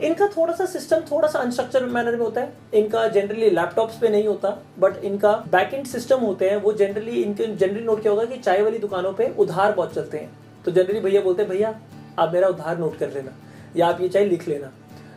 इनका 0.00 0.26
थोड़ा 0.26 0.52
सा 0.54 0.64
सिस्टम 0.66 1.00
थोड़ा 1.10 1.28
सा 1.28 1.38
अनस्ट्रक्चर 1.38 1.84
मैनर 1.84 2.16
में 2.16 2.24
होता 2.24 2.40
है। 2.40 2.52
इनका 2.74 3.06
जनरली 3.08 3.50
लैपटॉप्स 3.50 3.98
पे 3.98 4.08
नहीं 4.08 4.26
होता 4.26 4.50
बट 4.78 5.04
इनका 5.04 5.32
बैक 5.52 5.74
एंड 5.74 5.86
सिस्टम 5.86 6.20
होते 6.20 6.50
हैं, 6.50 6.56
वो 6.56 6.72
जनरली 6.72 7.22
इनके 7.22 7.46
जनरली 7.46 7.84
नोट 7.84 8.02
किया 8.02 8.12
होगा 8.12 8.24
कि 8.24 8.38
चाय 8.38 8.62
वाली 8.62 8.78
दुकानों 8.78 9.12
पे 9.12 9.28
उधार 9.38 9.72
बहुत 9.72 9.94
चलते 9.94 10.18
हैं। 10.18 10.30
तो 10.64 10.70
जनरली 10.70 11.00
भैया 11.00 11.20
बोलते 11.20 11.42
हैं, 11.42 11.50
भैया, 11.50 11.74
आप 12.18 12.32
मेरा 12.32 12.48
उधार 12.48 12.78
नोट 12.78 12.98
कर 12.98 13.10
लेना, 13.10 13.32
या 13.76 13.86
आप 13.86 14.00
ये 14.00 14.08
चाय 14.08 14.24
लिख 14.24 14.48
लेना। 14.48 14.72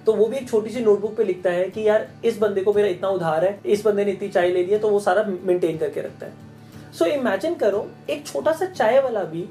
तो 0.06 0.14
वो 0.14 0.26
भी 0.26 0.38
एक 0.38 0.50
छोटी 0.50 0.70
सी 0.70 0.80
नोटबुक 0.80 1.16
पे 1.16 1.24
लिखता 1.24 1.50
है 1.50 1.70
कि, 1.70 1.88
यार, 1.88 2.08
इस 2.26 2.38
बंदे 2.38 2.62
को 2.62 2.74
मेरा 2.74 2.88
इतना 2.88 3.10
उधार 3.10 3.46
है, 3.46 3.60
इस 3.66 3.86
बंदे 3.86 4.06
ने 4.06 4.12
इतनी 4.12 4.30
चाय 4.30 4.50
ले 4.50 4.64
ली 4.64 4.72
है 4.72 4.80
तो 4.80 4.90
वो 4.90 5.00
सारा 5.00 5.24
मेंटेन 5.44 5.78
करके 5.78 6.02
रखता 6.02 6.26
है। 6.26 6.34
सो 6.94 7.06
इमेजिन 7.06 7.56
करो, 7.56 7.88
एक 8.10 8.26
छोटा 8.28 8.52
सा 8.52 8.66
चाय 8.66 9.00
वाला 9.00 9.24
भी 9.24 9.48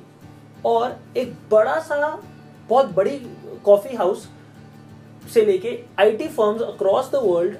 और 0.64 0.96
एक 1.16 1.34
बड़ा 1.50 1.78
सा, 1.80 2.20
बहुत 2.68 2.94
बड़ी 2.94 3.18
कॉफ़ी 3.64 3.96
हाउस 3.96 4.28
से 5.24 5.44
लेके 5.44 5.78
IT 6.00 6.28
firms 6.28 6.62
across 6.62 7.10
the 7.10 7.20
world 7.24 7.56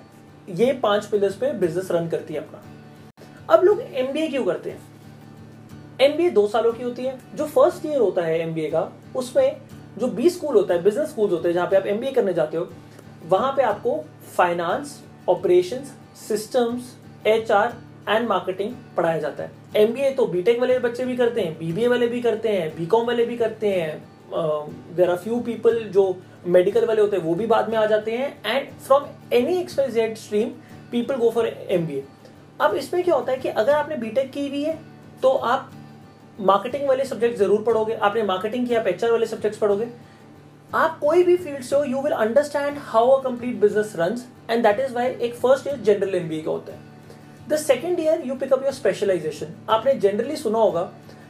ये 0.50 0.72
पाँच 0.82 1.04
पिलर्स 1.06 1.34
पे 1.36 1.52
बिज़नेस 1.54 1.90
रन 1.90 2.08
करती 2.08 2.34
है 2.34 2.40
अपना। 2.40 3.54
अब 3.54 3.64
लोग 3.64 3.80
एमबीए 3.80 4.28
क्यों 4.28 4.44
करते 4.44 4.70
हैं? 4.70 4.80
एमबीए 6.00 6.30
दो 6.30 6.46
सालों 6.48 6.72
की 6.72 6.82
होती 6.82 7.04
है। 7.04 7.18
जो 7.36 7.46
फ़र्स्ट 7.46 7.86
ईयर 7.86 7.98
होता 7.98 8.22
है 8.22 8.38
एमबीए 8.40 8.70
का, 8.70 8.90
उसमें 9.16 9.56
जो 9.98 10.06
बी 10.08 10.30
स्कूल 10.30 10.56
होता 10.56 10.74
है 10.74 10.82
बिज़नेस 10.82 11.08
स्कूल 11.08 11.30
होते 11.30 11.48
हैं, 11.48 11.54
जहाँ 11.54 11.66
पे 11.66 11.76
आप 11.76 11.86
एमबीए 11.86 12.12
करने 12.12 12.32
जाते 12.34 12.56
हो, 12.56 12.68
वहाँ 13.28 13.52
पे 13.56 13.62
आपको 13.62 14.04
finance 14.36 14.98
operation 15.28 15.84
systems 16.18 16.94
H 17.26 17.50
R 17.52 17.74
and 18.08 18.28
marketing 18.28 18.74
पढ़ाया 18.96 19.18
जाता 19.18 19.42
है। 19.42 19.50
एमबीए 19.76 20.10
तो 20.10 20.26
बीटेक 20.26 20.60
वाले 20.60 20.78
बच्चे 20.78 21.04
भी 21.04 21.16
करते 21.16 21.40
हैं 21.40 21.58
बीबीए 21.58 21.88
वाले 21.88 22.06
भी 22.08 22.20
करते 22.22 22.48
हैं 22.48 22.68
बीकॉम 22.76 23.06
वाले 23.06 23.24
भी 23.26 23.36
करते 23.36 23.68
हैं 23.68 24.94
देर 24.96 25.10
आर 25.10 25.16
फ्यू 25.16 25.38
पीपल 25.40 25.78
जो 25.88 26.04
मेडिकल 26.46 26.84
वाले 26.86 27.00
होते 27.00 27.16
हैं, 27.16 27.24
वो 27.24 27.34
भी 27.34 27.46
बाद 27.46 27.68
में 27.70 27.76
आ 27.78 27.84
जाते 27.86 28.12
हैं 28.12 28.36
and 28.46 28.68
from 28.78 29.04
any 29.32 29.58
specialized 29.60 30.16
stream 30.18 30.48
people 30.90 31.16
go 31.16 31.30
for 31.30 31.46
MBA 31.46 32.04
अब 32.60 32.74
इसमें 32.76 33.02
क्या 33.04 33.14
होता 33.14 33.32
है 33.32 33.38
कि 33.38 33.48
अगर 33.50 33.72
आपने 33.72 33.96
बीटेक 33.98 34.30
की 34.32 34.48
हुई 34.48 34.62
है 34.62 34.78
तो 35.22 35.28
आप 35.28 35.70
मार्केटिंग 36.40 36.88
वाले 36.88 37.04
सब्जेक्ट 37.04 37.38
ज़रूर 37.38 37.62
पढ़ोगे, 37.62 37.94
आपने 37.94 38.22
मार्केटिंग 38.22 38.66
किया 38.66 38.82
एचआर 38.82 39.10
वाले 39.10 39.26
सब्जेक्ट्स 39.26 39.58
पढ़ोगे। 39.58 39.88
आप 40.72 40.98
कोई 41.00 41.22
भी 41.22 41.36
फ़ील्ड 41.36 41.62
से 41.62 41.76
हो 41.76 41.82
you 41.84 42.00
will 42.02 42.12
understand 42.14 42.78
how 42.82 43.08
a 43.08 43.22
complete 43.22 43.56
business 43.60 43.92
run 43.96 44.18
and 44.50 44.62
that 44.62 44.80
is 44.80 44.94
why 44.94 45.06
एक 45.06 45.34
फ़र्स्ट 45.36 45.66
ईयर 45.66 45.76
जनरल 45.78 46.14
एमबीए 46.14 46.40
का 46.42 46.50
होता 46.50 46.72
है। 46.72 47.48
The 47.48 47.56
second 47.58 48.00
year 48.00 48.22
you 48.26 48.34
pick up 48.36 48.62
your 48.62 48.72
specialization 48.72 49.54
आपने 49.70 49.94
जनरली 49.96 50.36
सुना 50.36 50.58
होगा 50.58 50.82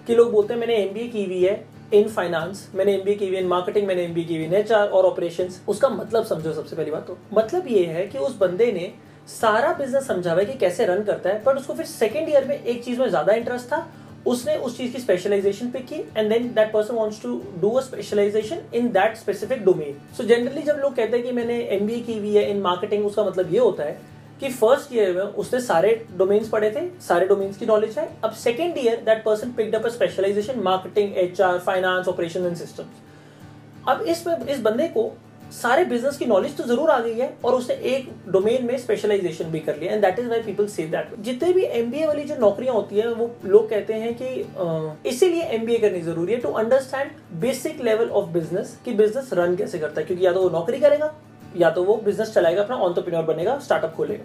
कि 0.07 0.15
लोग 0.15 0.31
बोलते 0.33 0.55
हैं, 0.55 0.61
मैंने 0.61 0.77
एमबीए 0.77 1.09
की 1.09 1.25
हुई 1.25 1.43
है 1.43 1.55
इन 1.93 2.09
फाइनेंस 2.09 2.69
मैंने 2.75 2.95
एमबीए 2.95 3.15
की 3.15 3.29
हुई 3.29 3.37
इन 3.37 3.47
मार्केटिंग 3.47 3.87
मैंने 3.87 4.05
एमबीए 4.05 4.25
की 4.25 4.37
हुई 4.37 4.45
इन 4.45 4.55
एचआर 4.55 4.89
और 4.89 5.05
ऑपरेशंस 5.05 5.61
उसका 5.69 5.89
मतलब 5.91 6.25
समझो 6.25 6.53
सबसे 6.53 6.77
पहली 6.77 6.91
बात 6.91 7.07
तो। 7.07 7.19
मतलब 7.35 7.67
ये 7.69 7.85
है 7.87 8.07
कि 8.07 8.19
उस 8.19 8.37
बंदे 8.39 8.71
ने 8.73 8.93
सारा 9.31 9.73
बिज़नेस 9.73 10.07
समझा 10.07 10.33
हुआ 10.33 10.43
कि 10.43 10.59
कैसे 10.59 10.87
रन 10.87 11.03
करता 11.05 11.31
है 11.31 11.43
बट 11.45 11.57
उसको 11.57 11.75
फिर 11.75 11.87
सेकेंड 11.87 12.29
ईयर 12.29 12.45
में 12.45 12.63
एक 12.63 12.85
चीज़ 12.85 13.01
में 13.01 13.09
ज़्यादा 13.09 13.33
इंटरेस्ट 13.33 13.67
था, 13.67 13.87
उसने 14.27 14.57
उस 14.57 14.77
चीज़ 14.77 14.93
की 14.93 14.99
स्पेशलाइजेशन 14.99 15.71
पे 15.71 15.79
की 15.81 15.97
and 16.17 16.29
then 16.33 16.47
that 16.55 16.73
person 16.73 16.95
wants 16.95 17.21
to 17.23 17.41
do 17.61 17.71
a 17.71 17.81
specialization 17.83 18.61
in 18.75 18.89
that 18.93 19.17
specific 19.17 19.65
domain 19.65 19.97
so 20.17 20.25
generally 20.25 20.63
जब 20.63 20.79
लोग 20.83 20.95
कहते 20.97 21.17
हैं 21.17 21.27
कि 21.27 21.33
मैंने 21.33 21.61
एमबीए 21.73 22.01
की 22.01 22.19
हुई 22.19 22.35
है 22.35 22.49
इन 22.51 22.61
मार्केटिंग 22.63 23.07
उसका 23.07 23.25
मतलब 23.25 23.55
ये 23.55 23.59
होता 23.59 23.85
है 23.85 23.97
कि 24.43 24.51
फ़र्स्ट 24.51 24.93
ईयर 24.95 25.13
में 25.15 25.23
उसने 25.23 25.61
सारे 25.63 25.95
डोमेन्स 26.19 26.49
पढ़े 26.49 26.71
थे, 26.71 26.87
सारे 27.01 27.27
डोमेन्स 27.27 27.57
की 27.57 27.67
नॉलेज 27.67 27.99
है। 27.99 28.09
अब 28.25 28.33
second 28.39 28.79
year 28.79 29.03
that 29.07 29.25
person 29.25 29.53
picked 29.57 29.75
up 29.75 29.87
specialization 29.89 30.61
marketing 30.63 31.17
HR 31.19 31.59
finance 31.61 32.09
operation 32.09 32.47
and 32.47 32.57
systems 32.57 33.89
अब 33.89 34.03
इसमें 34.03 34.47
इस 34.47 34.61
बंदे 34.61 34.89
को 34.89 35.13
सारे 35.53 35.85
बिज़नेस 35.85 36.17
की 36.17 36.27
नॉलेज 36.27 36.57
तो 36.57 36.65
ज़रूर 36.65 36.91
आ 36.91 36.99
गई 37.01 37.15
है 37.15 37.29
और 37.45 37.55
उसने 37.55 37.75
एक 37.89 38.09
डोमेन 38.33 38.65
में 38.67 38.77
स्पेशलाइजेशन 38.79 39.51
भी 39.51 39.59
कर 39.61 39.77
लिया। 39.79 39.93
And 39.93 40.03
that 40.03 40.19
is 40.19 40.29
why 40.29 40.41
people 40.43 40.67
say 40.67 40.87
that 40.89 41.11
जितने 41.21 41.53
भी 41.53 41.65
एमबीए 41.81 42.07
वाली 42.07 42.25
जो 42.25 42.37
नौकरियाँ 42.37 42.75
होती 42.75 42.97
है, 42.97 43.09
वो 43.09 43.31
लोग 43.45 43.69
कहते 43.71 43.95
हैं 43.95 44.15
कि 44.21 45.09
इसीलिए 45.09 45.43
एमबीए 45.57 45.79
करनी 45.79 46.01
ज़रूरी 46.03 46.33
है 46.33 46.39
to 46.41 46.53
understand 46.55 47.11
basic 47.41 47.81
level 47.85 48.09
of 48.11 48.31
business 48.33 48.77
कि 48.85 48.95
बिज़नेस 48.95 49.31
रन 49.35 49.57
कैसे 49.57 49.79
करता 49.79 50.01
है। 50.01 50.07
क्योंकि 50.07 50.27
या 50.27 50.33
तो 50.33 50.43
वो 50.43 50.51
नौकरी 50.51 50.81
करेगा 50.81 51.15
या 51.57 51.71
तो 51.71 51.85
वो 51.85 51.97
बिज़नेस 52.05 52.33
चलाएगा 52.35 52.63
अपना 52.63 52.77
ऑन्टरप्रीनियर 52.79 53.25
बनेगा 53.25 53.59
स्टार्टअप 53.59 53.95
खोलेगा। 53.95 54.25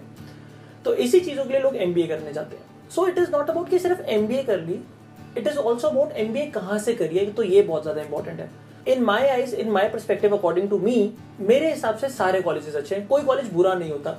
तो 0.84 0.94
इसी 0.96 1.20
चीज़ों 1.20 1.44
के 1.44 1.52
लिए 1.52 1.60
लोग 1.60 1.76
एमबीए 1.78 2.06
करने 2.06 2.32
जाते 2.32 2.56
हैं। 2.56 2.90
So 2.90 3.06
it 3.06 3.18
is 3.18 3.30
not 3.32 3.50
about 3.50 3.68
कि 3.70 3.78
सिर्फ़ 3.78 4.00
एमबीए 4.10 4.42
कर 4.42 4.60
ली 4.60 4.80
it 5.36 5.46
is 5.46 5.58
also 5.58 5.88
about 5.88 6.12
M 6.12 6.26
MBA 6.26 6.46
कहाँ 6.50 6.78
से 6.78 6.94
करिए 6.94 7.26
तो 7.26 7.42
ये 7.42 7.62
बहुत 7.62 7.82
ज़्यादा 7.82 8.02
इंपॉर्टेंट 8.02 8.40
है। 8.40 8.50
In 8.88 9.02
my 9.04 9.26
eyes 9.26 9.54
in 9.54 9.70
my 9.70 9.88
perspective 9.88 10.36
according 10.36 10.68
to 10.70 10.78
me 10.78 11.12
मेरे 11.40 11.70
हिसाब 11.70 11.96
से 11.96 12.08
सारे 12.10 12.40
कॉलेजेस 12.42 12.76
अच्छे 12.76 12.94
हैं। 12.94 13.06
कोई 13.08 13.22
कॉलेज 13.22 13.52
बुरा 13.52 13.74
नहीं 13.74 13.90
होता। 13.90 14.18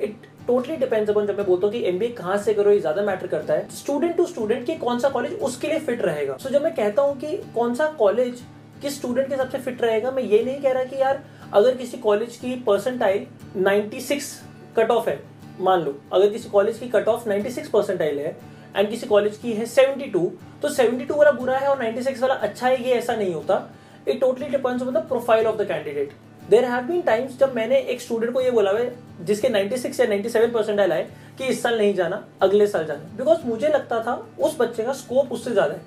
इट 0.00 0.26
टोटली 0.46 0.76
डिपेंड्स 0.76 1.10
अपन 1.10 1.26
जब 1.26 1.36
मैं 1.38 1.46
बोलता 1.46 1.66
हूँ 1.66 1.72
कि 1.72 1.80
एम 1.80 1.86
एमबीए 1.86 2.08
कहाँ 2.10 2.36
से 2.38 2.54
करो 2.54 2.70
ये 2.70 2.78
ज़्यादा 2.80 3.02
मैटर 3.02 3.26
करता 3.26 3.54
है। 3.54 3.68
स्टूडेंट 3.72 4.16
टू 4.16 4.26
स्टूडेंट 4.26 4.64
की 4.66 4.74
कौन 4.76 4.98
सा 4.98 5.08
कॉलेज 5.08 5.32
उसके 5.40 5.68
लिए 5.68 5.78
फिट 5.78 6.02
रहेगा। 6.02 6.36
सो 6.36 6.48
so, 6.48 6.54
जब 6.54 6.62
मैं 6.62 6.74
कहता 6.74 7.02
हूँ 7.02 7.16
कि 7.18 7.36
कौन 7.54 7.74
सा 7.74 7.86
कॉलेज 7.98 8.42
किस 8.82 8.96
स्टूडेंट 8.96 9.28
के 9.28 9.34
हिसाब 9.34 9.50
से 9.50 9.58
फिट 9.60 9.82
रहेगा 9.82 10.10
मैं 10.10 10.22
ये 10.22 10.42
नहीं 10.44 10.60
कह 10.60 10.72
रहा 10.72 10.84
कि 10.84 11.00
यार 11.00 11.22
अगर 11.54 11.74
किसी 11.76 11.96
कॉलेज 11.98 12.36
की 12.36 12.54
परसेंटाइल 12.66 13.26
96 13.58 14.30
कट 14.76 14.90
ऑफ़ 14.90 15.08
है, 15.08 15.18
मान 15.60 15.80
लो, 15.80 15.94
अगर 16.12 16.28
किसी 16.28 16.48
कॉलेज 16.48 16.78
की 16.78 16.88
कट 16.88 17.08
ऑफ़ 17.08 17.28
96 17.28 17.68
परसेंटाइल 17.68 18.18
है 18.18 18.36
एंड 18.76 18.88
किसी 18.90 19.06
कॉलेज 19.06 19.36
की 19.36 19.52
है 19.52 19.66
72 19.66 20.28
तो 20.62 20.68
72 20.70 21.16
वाला 21.18 21.30
बुरा 21.32 21.58
है 21.58 21.68
और 21.68 21.78
96 21.78 22.20
वाला 22.22 22.34
अच्छा 22.34 22.66
है, 22.68 22.82
ये 22.84 22.94
ऐसा 22.94 23.16
नहीं 23.16 23.34
होता। 23.34 23.68
It 24.08 24.20
totally 24.20 24.46
depends 24.48 24.82
on 24.82 24.92
the 24.94 25.06
profile 25.08 25.46
of 25.46 25.56
the 25.56 25.66
candidate 25.68 26.12
there 26.50 26.64
have 26.64 26.84
been 26.84 27.00
times 27.02 27.38
जब 27.38 27.54
मैंने 27.54 27.78
एक 27.78 28.00
स्टूडेंट 28.00 28.32
को 28.32 28.40
ये 28.40 28.50
बोला 28.50 28.70
है, 28.70 28.92
जिसके 29.22 29.48
96 29.48 30.00
या 30.00 30.06
97 30.06 30.52
परसेंटाइल 30.54 30.92
आए, 30.92 31.06
कि 31.38 31.46
इस 31.46 31.62
साल 31.62 31.78
नहीं 31.78 31.94
जाना, 31.94 32.24
अगले 32.42 32.66
साल 32.66 32.86
जाना। 32.86 33.16
बिकॉज़ 33.16 33.46
मुझे 33.46 33.68
लगता 33.68 34.02
था 34.02 34.14
उस 34.38 34.56
बच्चे 34.58 34.84
का 34.84 34.92
स्कोप 34.92 35.32
उससे 35.32 35.50
ज़्यादा 35.50 35.74
है। 35.74 35.80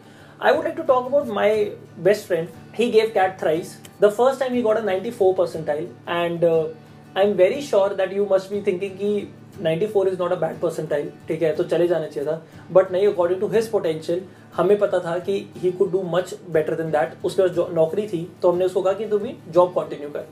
I 0.44 0.52
would 0.52 0.64
like 0.64 0.76
to 0.78 0.84
talk 0.84 1.06
about 1.06 1.28
my 1.34 1.64
best 2.04 2.28
friend 2.28 2.48
he 2.76 2.90
gave 2.92 3.12
CAT 3.14 3.40
thrice 3.40 3.78
the 4.02 4.10
first 4.10 4.40
time 4.40 4.54
he 4.54 4.62
got 4.62 4.78
a 4.78 4.82
94 4.86 5.34
percentile 5.38 5.88
and 6.10 6.44
I 6.46 7.24
am 7.24 7.34
very 7.38 7.62
sure 7.62 7.94
that 7.96 8.14
you 8.14 8.28
must 8.32 8.52
be 8.52 8.62
thinking 8.68 8.92
कि 8.98 9.28
94 9.64 10.08
is 10.08 10.20
not 10.20 10.32
a 10.32 10.36
bad 10.36 10.60
percentile 10.60 11.12
ठीक 11.28 11.42
है? 11.44 11.56
तो 11.56 11.64
चले 11.64 11.88
जाना 11.88 12.08
चाहिए 12.08 12.30
था. 12.30 12.42
But 12.72 12.92
नहीं 12.92 13.08
according 13.08 13.40
to 13.42 13.48
his 13.48 13.68
potential 13.72 14.22
हमें 14.56 14.78
पता 14.80 15.00
था 15.00 15.18
कि 15.20 15.34
he 15.58 15.72
could 15.72 15.92
do 15.92 16.02
much 16.08 16.34
better 16.52 16.76
than 16.76 16.92
that 16.92 17.26
उसके 17.26 17.48
पास 17.48 17.74
नौकरी 17.74 18.08
थी. 18.08 18.28
तो 18.42 18.52
हमने 18.52 18.66
उसको 18.66 18.82
कहा 18.82 18.94
कि 18.94 19.06
तू 19.08 19.20
भी 19.20 19.36
जॉब 19.50 19.74
कंटिन्यू 19.76 20.10
कर. 20.10 20.26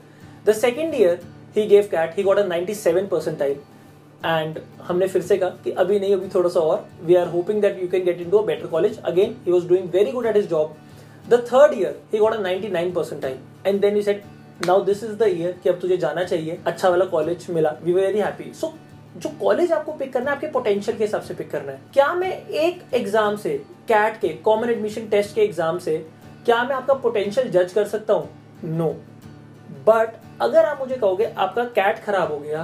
The 0.45 0.53
second 0.55 0.95
year 0.95 1.19
he 1.55 1.65
gave 1.67 1.87
CAT 1.91 2.17
he 2.17 2.23
got 2.23 2.37
a 2.37 2.47
97 2.47 3.07
percentile 3.09 3.55
and 4.25 4.59
हमने 4.81 5.07
फिर 5.07 5.21
से 5.21 5.37
कहा 5.37 5.49
कि 5.63 5.71
अभी 5.71 5.99
नहीं, 5.99 6.13
अभी 6.15 6.27
थोड़ा 6.35 6.49
सा 6.49 6.59
और। 6.59 6.85
We 7.03 7.15
are 7.15 7.27
hoping 7.27 7.61
that 7.61 7.81
you 7.81 7.87
can 7.87 8.03
get 8.05 8.21
into 8.29 8.37
a 8.37 8.45
better 8.45 8.67
college 8.67 8.99
again 8.99 9.35
he 9.45 9.51
was 9.51 9.67
doing 9.67 9.89
very 9.93 10.11
good 10.11 10.25
at 10.25 10.35
his 10.35 10.49
job 10.49 10.75
the 11.29 11.39
third 11.47 11.73
year 11.73 11.99
he 12.13 12.19
got 12.19 12.33
a 12.33 12.41
99 12.41 12.93
percentile 12.95 13.37
and 13.67 13.81
then 13.81 13.95
you 13.95 14.01
said 14.01 14.23
now 14.65 14.83
this 14.83 15.03
is 15.03 15.11
the 15.13 15.27
year 15.27 15.57
कि 15.63 15.69
अब 15.69 15.79
तुझे 15.81 15.97
जाना 15.97 16.23
चाहिए। 16.23 16.59
अच्छा 16.67 16.89
वाला 16.89 17.05
college 17.05 17.45
मिला। 17.49 17.75
We 17.83 17.93
very 17.93 18.19
happy 18.19 18.51
so 18.53 18.73
जो 19.17 19.29
college 19.39 19.71
आपको 19.71 19.91
पिक 19.91 20.11
करना 20.13 20.29
है, 20.31 20.35
आपके 20.35 20.47
पोटेंशियल 20.47 20.97
के 20.97 21.03
हिसाब 21.03 21.21
से 21.21 21.33
पिक 21.33 21.49
करना 21.51 21.71
है। 21.71 21.79
क्या 21.93 22.13
मैं 22.13 22.31
एक 22.47 22.83
एग्ज़ाम 22.93 23.35
से 23.35 23.57
कैट 23.87 24.19
के 24.21 24.27
कॉमन 24.43 24.69
एडमिशन 24.69 25.07
टेस्ट 25.07 25.35
के 25.35 25.41
एग्ज़ाम 25.41 25.79
से, 25.79 25.97
क्या 26.45 26.63
मैं 26.63 26.75
आपका 26.75 26.93
पोटेंशियल 26.95 27.49
जज 27.51 27.73
कर 27.73 27.85
सकता 27.87 28.13
हूँ? 28.13 28.29
No 28.63 28.85
no. 28.85 28.93
बट 29.87 30.15
अगर 30.41 30.65
आप 30.65 30.79
मुझे 30.79 30.95
कहोगे, 30.95 31.25
आपका 31.25 31.63
कैट 31.65 32.03
खराब 32.03 32.31
हो 32.31 32.39
गया 32.39 32.63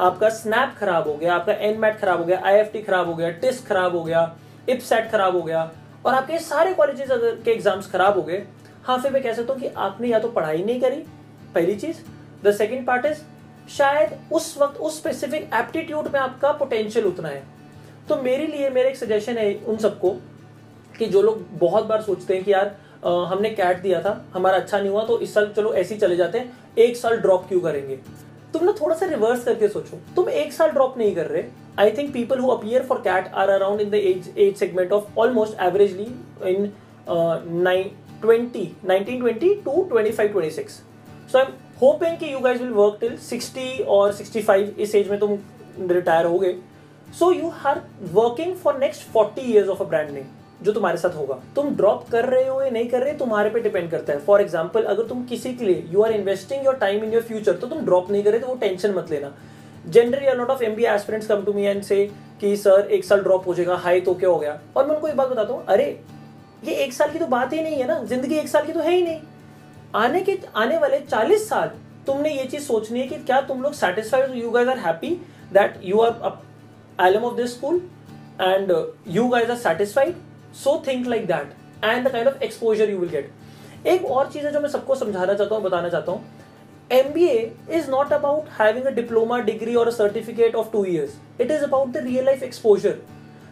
आपका 0.00 0.28
स्नैप 0.28 0.74
खराब 0.78 1.08
हो 1.08 1.14
गया 1.14 1.34
आपका 1.34 1.52
एन 1.52 1.78
मैट 1.80 1.98
खराब 1.98 2.18
हो 2.18 2.24
गया 2.24 2.40
आईएफटी 2.44 2.80
खराब 2.82 3.06
हो 3.06 3.14
गया 3.14 3.30
टिस्ट 3.42 3.66
खराब 3.66 3.96
हो 3.96 4.02
गया 4.04 4.34
इपसेट 4.68 5.10
खराब 5.10 5.36
हो 5.36 5.42
गया 5.42 5.70
और 6.06 6.14
आपके 6.14 6.38
सारे 6.38 6.72
कॉलेजेस 6.74 7.10
अगर 7.10 7.36
के 7.44 7.50
एग्ज़ाम्स 7.50 7.90
खराब 7.90 8.16
हो 8.16 8.22
गए 8.22 8.42
हाँ 8.84 8.98
फिर 9.02 9.12
मैं 9.12 9.22
कह 9.22 9.32
सकता 9.32 9.52
हूँ 9.52 9.60
कि 9.60 9.68
आपने 9.68 10.08
या 10.08 10.18
तो 10.18 10.28
पढ़ाई 10.28 10.64
नहीं 10.64 10.80
करी 10.80 10.96
पहली 11.54 11.74
चीज़। 11.76 11.96
द 12.44 12.52
सेकेंड 12.54 12.86
पार्ट 12.86 13.06
इज़ 13.06 13.18
शायद 13.68 14.18
उस 14.32 14.56
वक्त 14.60 14.80
उस 14.80 14.98
स्पेसिफिक 14.98 15.48
एप्टीट्यूड 15.54 16.08
में 16.14 16.18
आपका 16.20 16.52
पोटेंशियल 16.52 17.06
उतना 17.06 17.28
है। 17.28 17.42
तो 18.08 18.16
मेरे 18.22 18.46
लिए 18.46 18.70
मेरा 18.70 18.88
एक 18.88 18.96
सजेशन 18.96 19.38
है 19.38 19.54
उन 19.56 19.76
सबको 19.76 20.10
कि 20.98 21.06
जो 21.06 21.22
लोग 21.22 21.44
बहुत 21.58 21.86
बार 21.86 22.02
सोचते 22.02 22.34
हैं 22.34 22.44
कि 22.44 22.52
यार 22.52 22.74
आ, 23.06 23.10
हमने 23.26 23.50
कैट 23.50 23.80
दिया 23.82 24.00
था 24.02 24.24
हमारा 24.34 24.58
अच्छा 24.58 24.78
नहीं 24.78 24.90
हुआ 24.90 25.04
तो 25.04 25.18
इस 25.20 25.34
साल 25.34 25.52
चलो 25.56 25.74
ऐसे 25.74 25.94
ही 25.94 26.00
चले 26.00 26.16
जाते 26.16 26.38
हैं 26.38 26.74
एक 26.78 26.96
साल 26.96 27.16
ड्रॉप 27.16 27.48
क्यों 27.48 27.60
करेंगे? 27.60 27.98
तुम 28.54 28.64
ना 28.64 28.72
थोड़ा 28.80 28.94
सा 28.96 29.06
रिवर्स 29.06 29.44
करके 29.44 29.68
सोचो। 29.68 29.98
तुम 30.16 30.28
एक 30.30 30.52
साल 30.52 30.70
ड्रॉप 30.70 30.98
नहीं 30.98 31.14
कर 31.14 31.26
रहे। 31.26 31.44
I 31.78 31.90
think 31.92 32.12
people 32.12 32.38
who 32.38 32.48
appear 32.48 32.82
for 32.86 32.98
CAT 33.04 33.28
are 33.34 33.48
around 33.50 33.80
in 33.80 33.90
the 33.90 33.94
age 33.94 34.32
age 34.38 34.56
segment 34.56 34.92
of 34.92 35.18
almost 35.20 35.62
averagely 35.62 36.06
in 36.50 36.70
twenty 38.22 38.70
nineteen 38.84 39.20
twenty 39.20 39.54
two 39.64 39.82
twenty 39.90 40.10
five 40.10 40.30
twenty 40.32 40.50
six 40.50 40.80
so 41.32 41.38
I 41.38 41.44
am 41.44 41.52
hoping 41.82 42.16
कि 42.18 42.32
you 42.32 42.38
guys 42.40 42.62
will 42.62 42.72
work 42.72 42.96
till 43.00 43.16
sixty 43.24 43.82
और 43.88 44.12
sixty 44.12 44.42
five 44.42 44.76
इस 44.78 44.94
age 44.94 45.10
में 45.10 45.18
तुम 45.18 45.38
retire 45.90 46.26
हो 46.26 46.38
गए 46.38 46.54
so 47.18 47.32
you 47.32 47.52
are 47.66 47.80
working 48.12 48.54
for 48.56 48.78
next 48.78 49.10
forty 49.12 49.50
years 49.52 49.68
of 49.68 49.82
a 49.82 49.86
brand 49.86 50.10
name 50.10 50.24
जो 50.62 50.72
तुम्हारे 50.72 50.98
साथ 50.98 51.16
होगा। 51.16 51.38
तुम 51.56 51.74
ड्रॉप 51.76 52.06
कर 52.10 52.24
रहे 52.24 52.46
हो 52.46 52.60
या 52.62 52.70
नहीं 52.70 52.88
कर 52.88 53.02
रहे, 53.02 53.12
तुम्हारे 53.14 53.50
पे 53.50 53.60
डिपेंड 53.60 53.90
करता 53.90 54.12
है। 54.12 54.18
फॉर 54.20 54.40
एग्ज़ाम्पल 54.40 54.82
अगर 54.84 55.06
तुम 55.06 55.24
किसी 55.24 55.52
के 55.54 55.64
लिए 55.64 55.84
you 55.90 56.02
are 56.02 56.12
investing 56.12 56.64
your 56.64 56.74
time 56.76 57.04
in 57.04 57.12
your 57.12 57.22
future 57.22 57.52
तो 57.54 57.66
तुम 57.66 57.84
ड्रॉप 57.84 58.10
नहीं 58.10 58.22
कर 58.24 58.38
तो 58.38 58.46
वो 58.46 58.54
टेंशन 58.56 58.94
मत 58.94 59.10
लेना। 59.10 59.32
Generally 59.86 60.26
a 60.26 60.34
lot 60.34 60.50
of 60.50 60.62
MBA 60.64 60.88
aspirants 60.90 61.26
come 61.28 61.42
to 61.44 61.52
me 61.52 61.64
and 61.64 61.82
say 61.82 62.04
कि, 62.40 62.56
सर, 62.56 62.88
एक 62.90 63.04
साल 63.04 63.22
ड्रॉप 63.22 63.46
हो 63.48 63.54
जाएगा 63.54 63.76
हाई 63.76 64.00
तो 64.00 64.14
क्या 64.14 64.28
हो 64.28 64.38
गया? 64.38 64.58
और 64.76 64.86
मैं 64.86 64.94
उनको 64.94 65.08
एक 65.08 65.16
बात 65.16 65.28
बताता 65.28 65.52
हूँ, 65.52 65.64
अरे, 65.66 65.84
ये 66.64 66.74
एक 66.84 66.92
साल 66.92 67.10
की 67.10 67.18
तो 67.18 67.26
बात 67.28 67.52
ही 67.52 67.60
नहीं 67.62 67.76
है 67.76 67.86
ना। 67.88 68.02
ज़िंदगी 68.04 68.34
एक 68.34 68.48
साल 68.48 68.66
की 68.66 68.72
तो 68.72 68.80
है 68.80 68.92
ही 68.92 69.02
नहीं। 69.02 69.20
आने 69.96 70.20
के, 70.20 70.38
आने 70.56 70.78
वाले 70.78 70.98
चालीस 71.00 71.48
साल 71.48 71.70
तुमने 72.06 72.30
ये 72.30 72.44
चीज़ 72.44 72.62
सोचनी 72.62 73.00
है 73.00 73.06
कि 73.06 73.16
क्या 73.16 73.40
तुम 73.42 73.62
लोग 73.62 73.72
satisfied 73.74 74.34
you 74.36 74.50
guys 74.50 74.68
are 74.68 74.78
happy 74.78 75.08
that 75.52 75.78
you 75.84 76.00
are 76.00 76.38
alum 77.00 77.24
of 77.24 77.34
this 77.36 77.54
school 77.54 77.80
and 78.40 78.72
you 79.08 79.26
guys 79.28 79.50
are 79.50 79.56
satisfied 79.58 80.16
so 80.54 80.82
think 80.86 81.06
like 81.06 81.26
that 81.26 81.84
and 81.84 82.06
the 82.06 82.12
kind 82.12 82.28
of 82.28 82.42
exposure 82.42 82.90
you 82.90 82.98
will 82.98 83.10
get 83.10 83.86
एक 83.86 84.04
और 84.06 84.30
चीज़ 84.32 84.46
है 84.46 84.52
जो 84.52 84.60
मैं 84.60 84.68
सबको 84.68 84.94
समझाना 84.94 85.34
चाहता 85.34 85.54
हूँ, 85.54 85.64
बताना 85.64 85.88
चाहता 85.88 86.12
हूँ। 86.12 86.42
MBA 86.90 87.36
is 87.70 87.86
not 87.88 88.10
about 88.12 88.48
having 88.56 88.86
a 88.86 88.90
diploma, 88.94 89.36
degree 89.44 89.76
or 89.76 89.86
a 89.88 89.92
certificate 89.92 90.54
of 90.54 90.70
two 90.72 90.84
years 90.84 91.16
it 91.40 91.50
is 91.50 91.62
about 91.64 91.88
the 91.88 92.04
real 92.04 92.24
life 92.24 92.42
exposure 92.42 92.98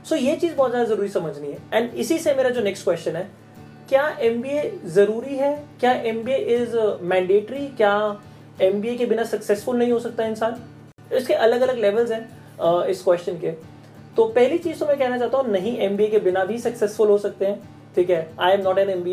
so 0.09 0.17
ये 0.17 0.35
चीज़ 0.37 0.55
बहुत 0.55 0.71
ज़्यादा 0.71 0.89
ज़रूरी 0.89 1.09
समझनी 1.09 1.51
है। 1.51 1.59
एंड 1.73 1.95
इसी 1.95 2.19
से 2.19 2.35
मेरा 2.35 2.51
जो 2.51 2.63
नेक्स्ट 2.63 2.85
क्वेश्चन 2.85 3.17
है, 3.17 3.29
क्या 3.89 4.09
एम 4.21 4.41
बी 4.43 4.49
ए 4.49 4.73
ज़रूरी 4.87 5.37
है? 5.37 5.55
क्या 5.81 5.93
M 5.93 6.23
B 6.25 6.33
A 6.33 6.37
is 6.55 6.77
mandatory 7.03 7.67
क्या 7.77 7.95
एम 8.63 8.81
बी 8.81 8.89
ए 8.89 8.97
के 8.97 9.07
बिना 9.07 9.25
सक्सेसफुल 9.25 9.79
नहीं 9.79 9.93
हो 9.93 9.99
सकता 10.01 10.25
इंसान? 10.27 10.63
इसके 11.17 11.35
अलग 11.35 11.61
अलग 11.61 11.79
लेवल्स 11.79 12.11
हैं 12.11 12.87
इस 12.87 13.03
क्वेश्चन 13.03 13.39
के। 13.39 13.55
तो 14.17 14.25
पहली 14.29 14.59
चीज़ 14.59 14.81
तो 14.81 14.87
मैं 14.87 14.99
कहना 14.99 15.19
चाहता 15.19 15.39
हूँ 15.39 15.51
नहीं 15.51 15.77
एमबीए 15.81 16.09
के 16.09 16.19
बिना 16.21 16.45
भी 16.45 16.59
सक्सेसफुल 16.61 17.09
हो 17.09 17.19
सकते 17.19 17.47
हैं 17.47 17.61
ठीक 17.97 18.11
है 18.11 18.29
I 18.41 18.53
am 18.53 18.61
not 18.63 18.79
an 18.79 18.91
M 18.91 19.05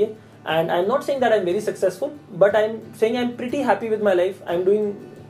and 0.48 0.72
i'm 0.72 0.88
not 0.88 1.04
saying 1.04 1.20
that 1.20 1.34
i'm 1.34 1.46
very 1.46 1.62
successful 1.62 2.12
but 2.34 2.56
i'm 2.56 2.76
saying 2.94 3.18
i'm 3.18 3.36
pretty 3.36 3.62
happy 3.62 3.90
with 3.90 4.02
my 4.02 4.14
life 4.14 4.38
i'm 4.48 4.64
doing 4.64 4.86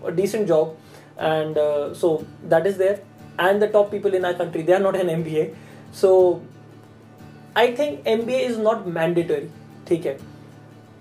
a 0.06 0.12
decent 0.12 0.48
job 0.48 0.76
and 1.20 1.58
uh, 1.58 1.94
so 1.94 2.26
that 2.46 2.66
is 2.66 2.78
there 2.78 3.00
and 3.40 3.62
the 3.62 3.68
top 3.70 3.90
people 3.92 4.14
in 4.14 4.26
our 4.26 4.34
country 4.36 4.62
they 4.62 4.74
are 4.74 4.80
not 4.82 4.96
an 4.96 5.12
mba 5.16 5.50
so 5.94 6.14
I 7.58 7.72
think 7.76 8.08
M 8.08 8.22
B 8.26 8.36
is 8.36 8.60
not 8.62 8.86
mandatory 8.88 9.48
ठीक 9.88 10.06
है 10.06 10.16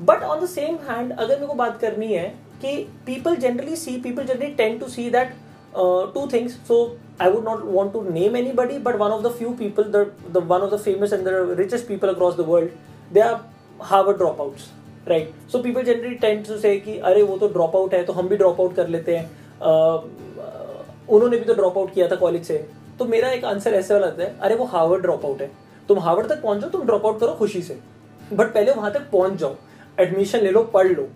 but 0.01 0.23
on 0.25 0.41
the 0.41 0.47
same 0.49 0.77
hand 0.89 1.13
अगर 1.13 1.35
मेरे 1.35 1.47
को 1.47 1.55
बात 1.55 1.79
करनी 1.81 2.07
है 2.13 2.25
कि 2.63 2.73
people 3.07 3.37
generally 3.37 3.77
see 3.77 3.97
people 4.03 4.25
generally 4.25 4.47
tend 4.55 4.79
to 4.79 4.89
see 4.89 5.09
that 5.11 5.35
two 5.77 6.27
things 6.33 6.53
so 6.69 6.81
I 7.21 7.31
would 7.31 7.45
not 7.45 7.65
want 7.65 7.93
to 7.93 8.03
name 8.11 8.37
anybody 8.53 8.79
but 8.79 8.95
one 8.95 9.11
of 9.11 9.23
the 9.23 9.33
few 9.39 9.51
people 9.59 9.85
the 9.85 10.37
one 10.37 10.61
of 10.61 10.75
the 10.75 10.79
famous 10.79 11.13
and 11.13 11.25
the 11.25 11.57
richest 11.59 11.87
people 11.89 12.09
across 12.09 12.37
the 12.37 12.45
world 12.49 12.71
they 13.13 13.21
are 13.21 13.41
Harvard 13.83 14.17
dropouts 14.41 14.71
right 15.09 15.35
so 15.53 15.59
people 15.59 15.83
generally 15.83 16.15
tend 16.23 16.43
to 16.43 16.57
say 16.59 16.77
कि 16.77 16.99
अरे 16.99 17.23
वो 17.23 17.39
तो 17.39 17.49
drop 17.49 17.77
out 17.77 17.95
है 17.95 18.05
तो 18.05 18.13
हम 18.13 18.29
भी 18.29 18.37
drop 18.37 18.61
out 18.61 18.75
कर 18.75 18.89
लेते 18.89 19.17
हैं. 19.17 19.31
Uh, 19.59 19.99
उन्होंने 21.09 21.37
भी 21.37 21.45
तो 21.45 21.55
ड्रॉप 21.55 21.79
आउट 21.79 21.93
किया 21.95 22.09
था 22.09 22.17
कॉलेज 22.17 22.45
से। 22.45 22.57
तो 22.99 23.05
मेरा 23.05 23.29
एक 23.29 23.45
आंसर 23.45 23.75
ऐसे 23.75 23.95
वाला 23.95 24.11
था 24.11 24.25
अरे 24.41 24.55
वो 24.55 24.65
हार्वर्ड 24.65 25.03
ड्रॉप 25.03 25.25
आउट 25.27 25.41
है। 25.41 25.51
तुम 25.89 25.99
हार्वर्ड 25.99 26.29
तक 26.29 26.43
पहुँच 26.43 26.59
जाओ 26.59 26.71
तुम 26.71 26.85
ड्रॉप 26.87 27.07
आउट 27.07 27.21
करो 27.21 27.33
खुशी 27.33 27.63
से। 27.63 27.79
बट 28.33 28.53
पहले 28.55 28.73
वहाँ 28.73 28.93
तक 28.93 29.11
पहुँच 29.11 29.33
जाओ। 29.33 29.55
एडमिशन 30.01 30.39
ले 30.39 30.51
लो 30.51 30.63
पढ़ 30.75 30.87
लो। 30.87 31.09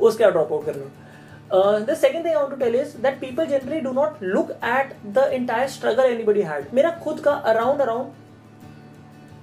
उसके 0.00 0.24
बाद 0.24 0.32
ड्रॉप 0.32 0.52
आउट 0.52 0.64
करना। 0.66 0.90
The 1.52 1.94
second 1.94 2.24
thing 2.24 2.26
I 2.26 2.34
want 2.34 2.50
to 2.50 2.56
tell 2.56 2.74
is 2.76 2.96
that 3.02 3.20
people 3.20 3.46
generally 3.46 3.80
do 3.80 3.92
not 3.92 4.22
look 4.22 4.50
at 4.50 4.94
the 5.08 5.30
entire 5.34 5.68
struggle 5.68 6.04
anybody 6.04 6.42
had 6.42 6.66
मेरा 6.74 6.90
खुद 7.04 7.20
का 7.20 7.32
अराउंड 7.52 7.80
अराउंड 7.80 8.12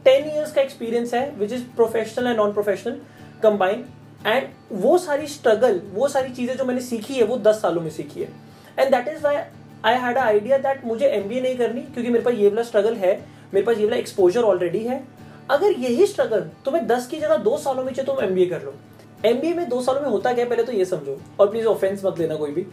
टेन 0.06 0.28
ईयर्स 0.28 0.52
का 0.54 0.62
एक्सपीरियंस 0.62 1.14
है 1.14 1.28
is 1.44 1.64
professional 1.76 2.28
and 2.28 2.38
non 2.38 2.54
professional 2.54 3.00
combine 3.44 3.86
and 4.26 4.48
वो 4.72 4.98
सारी 4.98 5.28
struggle 5.28 5.82
वो 5.94 6.08
सारी 6.08 6.30
चीज़ें 6.34 6.56
जो 6.58 6.66
मैंने 6.66 6.82
सीखी 6.82 7.14
है, 7.14 7.24
वो 7.24 7.38
दस 7.40 7.62
सालों 7.62 7.82
में 7.82 7.90
सीखी 7.92 8.22
है। 8.22 8.30
And 8.80 8.96
that 8.96 9.08
is 9.08 9.24
why 9.24 9.36
I 9.86 9.98
had 10.00 10.18
idea 10.18 10.58
that 10.58 10.86
मुझे 10.86 11.10
MBA 11.18 11.42
नहीं 11.42 11.58
करनी, 11.58 11.82
क्योंकि 11.84 12.10
मेरे 12.10 12.24
पास 12.24 12.34
ये 12.34 12.50
वाला 12.50 12.64
स्ट्रगल 12.64 12.96
है, 12.96 13.14
मेरे 13.54 13.66
पास 13.66 13.78
ये 13.78 13.86
वाला 13.86 13.98
एक्सपोजर 13.98 14.44
ऑलरेडी 14.44 14.80
है। 14.80 15.02
अगर 15.50 15.72
यही 15.80 16.06
स्ट्रगल 16.08 16.50
तुम्हें 16.66 16.86
दस 16.88 17.08
की 17.08 17.20
जगह 17.20 17.38
दो 17.40 17.58
सालों 17.58 17.84
में 17.84 17.94
चाहिए 17.94 18.06
तुम 18.06 18.24
एमबीए 18.26 18.46
कर 18.46 18.62
लो। 18.62 18.74
एमबीए 19.26 19.54
में 19.54 19.68
दो 19.70 19.82
सालों 19.82 20.02
में 20.02 20.10
होता 20.10 20.34
क्या 20.34 20.46
पहले 20.46 20.64
तो 20.64 20.72
ये 20.72 20.86
समझो, 20.86 21.18
और 21.40 21.50
प्लीज़ 21.50 21.66
ऑफेंस 21.68 22.06
मत 22.06 22.20
लेना 22.20 22.36
कोई 22.36 22.52
भी। 22.52 22.66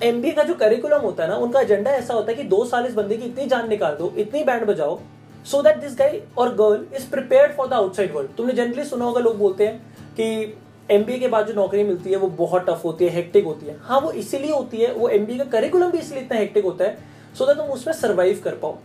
एमबीए 0.00 0.32
का 0.32 0.42
जो 0.42 0.54
करिकुलम 0.54 1.00
होता 1.00 1.22
है 1.22 1.28
ना, 1.28 1.36
उनका 1.36 1.60
एजेंडा 1.60 1.90
ऐसा 1.92 2.14
होता 2.14 2.30
है 2.30 2.36
कि 2.36 2.44
दो 2.44 2.64
साल 2.64 2.86
इस 2.86 2.94
बंदे 2.94 3.16
की 3.16 3.24
इतनी 3.24 3.46
जान 3.46 3.68
निकाल 3.68 3.94
दो, 3.94 4.12
इतनी 4.18 4.42
बैंड 4.44 4.64
बजाओ 4.66 4.98
सो 5.46 5.60
दैट 5.62 5.76
दिस 5.76 5.98
गाई 5.98 6.20
और 6.38 6.54
girl 6.54 6.86
is 6.96 7.10
prepare 7.10 7.52
for 7.56 7.68
the 7.68 7.72
outside 7.72 8.14
world 8.14 8.30
तुमने 8.36 8.52
जनरली 8.54 8.84
सुना 8.84 9.04
होगा 9.04 9.20
लोग 9.20 9.38
बोलते 9.38 9.66
हैं 9.66 9.78
कि 10.14 10.54
एमबीए 10.90 11.18
के 11.18 11.28
बाद 11.28 11.46
जो 11.46 11.54
नौकरी 11.54 11.84
मिलती 11.84 12.10
है, 12.10 12.16
वो 12.16 12.28
बहुत 12.28 12.66
टफ 12.68 12.84
होती 12.84 13.04
है 13.04 13.10
हेक्टिक 13.10 13.44
होती 13.44 13.66
है। 13.66 13.76
हाँ 13.82 14.00
वो 14.00 14.10
इसीलिए 14.14 14.50
होती 14.52 14.78
है, 14.78 14.92
वो 14.92 15.08
एमबीए 15.10 15.38
का 15.38 15.44
करिकुलम 15.50 15.90
भी 15.90 15.98
इसलिए 15.98 16.22
इतना 16.22 16.38
हेक्टिक 16.38 16.64
होता 16.64 16.84
है 16.84 16.98
सो 17.38 17.46
दैट 17.46 17.56
तुम 17.56 17.66
उसमें 17.70 17.94
सर्वाइव 17.94 18.40
कर 18.44 18.54
पाओ। 18.54 18.76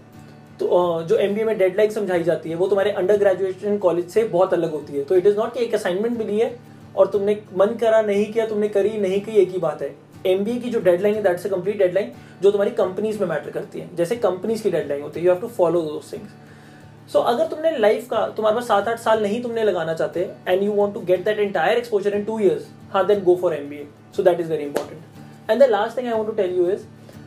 तो 0.62 1.04
जो 1.10 1.16
एमबीए 1.18 1.44
में 1.44 1.58
डेडलाइन 1.58 1.90
समझाई 1.92 2.24
जाती 2.24 2.50
है, 2.50 2.56
वो 2.56 2.68
तुम्हारे 2.68 2.92
अंडर 2.94 3.18
ग्रेजुएशन 3.18 3.78
कॉलेज 3.78 4.10
से 4.10 4.24
बहुत 4.26 4.54
अलग 4.54 4.72
होती 4.72 4.98
है। 4.98 5.04
तो 5.04 5.16
इट 5.16 5.28
इज़ 5.28 5.38
नॉट 5.38 5.54
कि 5.54 5.64
एक 5.64 5.74
असाइनमेंट 5.76 6.18
मिली 6.18 6.40
है 6.40 6.56
और 6.96 7.08
तुमने 7.08 7.38
मन 7.58 7.76
करा, 7.82 8.02
नहीं 8.02 8.26
किया, 8.34 8.46
तुमने 8.48 8.68
करी, 8.70 8.90
नहीं 9.00 9.22
की, 9.22 9.32
एक 9.34 9.52
ही 9.52 9.60
बात 9.60 9.82
है। 9.82 9.94
एमबीए 10.28 10.60
की 10.60 10.70
जो 10.70 10.80
डेडलाइन 10.82 11.16
है 11.16 11.24
दैट्स 11.24 11.46
अ 11.46 11.50
कंप्लीट 11.50 11.78
डेडलाइन 11.78 12.12
जो 12.42 12.52
तुम्हारी 12.52 12.72
कंपनीज़ 12.76 13.20
में 13.20 13.28
मैटर 13.28 13.52
करती 13.52 13.80
है। 13.80 13.90
जैसे 13.96 14.16
कंपनीज़ 14.18 14.64
की 14.64 14.72
डेडलाइन 14.72 15.02
होती 15.02 15.20
है 15.20 15.26
यू 15.26 15.32
हैव 15.32 15.42
टू 15.42 15.48
फॉलो 15.58 15.82
दो 15.82 16.02
थिंग्स 16.12 17.12
सो 17.14 17.20
अगर 17.22 17.48
तुमने 17.48 17.78
लाइफ 17.78 18.08
का, 18.10 18.26
तुम्हारे 18.28 18.56
पास 18.56 18.68
सात 18.68 18.88
आठ 18.88 19.00
साल 19.00 19.24
नहीं 19.24 19.42
तुमने 19.44 19.64
लगाना 19.64 19.94
चाहते 19.94 20.30
and 20.48 20.64
you 20.64 20.72
want 20.74 20.94
to 20.94 21.00
get 21.06 21.24
that 21.26 21.40
entire 21.40 21.78
exposure 21.78 22.16
in 22.16 22.24
two 22.26 22.40
years 22.40 22.68
हाँ 22.94 23.06
then 23.08 23.24
go 23.24 23.36
for 23.42 23.54
M 23.54 23.70
B 23.70 23.76
A 23.76 23.88
so 24.18 24.24
that 24.24 24.40
is 24.40 24.50
very 24.50 24.64
important 24.64 25.50
and 25.52 25.64
the 25.64 25.70
last 25.70 25.98
thing 25.98 26.08
I 26.08 26.14
want 26.14 26.30
to 26.30 26.36
tell 26.36 26.58
you 26.58 26.70
is 26.72 26.84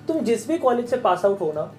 तुम 0.08 0.20
जिस 0.24 0.48
भी 0.48 0.58
college 0.58 0.88
से 0.88 0.96
pass 0.98 1.24
out 1.24 1.40
हो 1.40 1.52
ना 1.54 1.72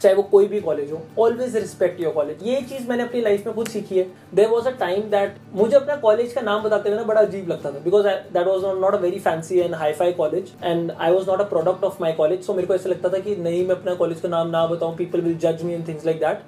चाहे 0.00 0.14
वो 0.14 0.22
कोई 0.22 0.46
भी 0.48 0.60
कॉलेज 0.60 0.90
हो 0.92 1.00
ऑलवेज 1.18 1.56
रिस्पेक्ट 1.56 2.00
योर 2.00 2.12
कॉलेज 2.12 2.42
ये 2.42 2.60
चीज़ 2.62 2.88
मैंने 2.88 3.02
अपनी 3.02 3.20
लाइफ 3.20 3.46
में 3.46 3.54
खुद 3.54 3.68
सीखी 3.68 3.98
है. 3.98 4.04
There 4.34 4.48
was 4.48 4.68
a 4.68 4.70
time 4.78 5.02
that 5.10 5.36
मुझे 5.54 5.76
अपना 5.76 5.96
कॉलेज 5.96 6.32
का 6.32 6.40
नाम 6.40 6.62
बताते 6.62 6.88
हुए 6.88 6.98
ना 6.98 7.04
बड़ा 7.04 7.20
अजीब 7.20 7.48
लगता 7.48 7.70
था 7.72 7.78
because 7.84 8.06
that 8.06 8.46
was 8.46 8.66
not 8.80 8.94
a 8.94 8.98
very 8.98 9.18
fancy 9.20 9.58
and 9.58 9.74
hi 9.74 9.92
fi 9.92 10.12
college 10.12 10.52
and 10.64 10.90
I 10.90 11.12
was 11.12 11.30
not 11.30 11.40
a 11.40 11.48
product 11.48 11.84
of 11.84 11.96
my 12.00 12.12
college 12.12 12.42
so 12.44 12.54
मेरे 12.54 12.66
को 12.66 12.74
ऐसा 12.74 12.88
लगता 12.88 13.08
था 13.08 13.18
कि 13.18 13.36
नहीं, 13.36 13.66
मैं 13.66 13.74
अपना 13.74 13.94
कॉलेज 13.94 14.20
का 14.20 14.28
नाम 14.28 14.50
ना 14.50 14.66
बताऊँ 14.66 14.96
पीपल 14.96 15.20
विल 15.20 15.38
जज 15.38 15.62
me 15.62 15.74
and 15.74 15.86
things 15.88 16.06
like 16.06 16.20
that 16.20 16.42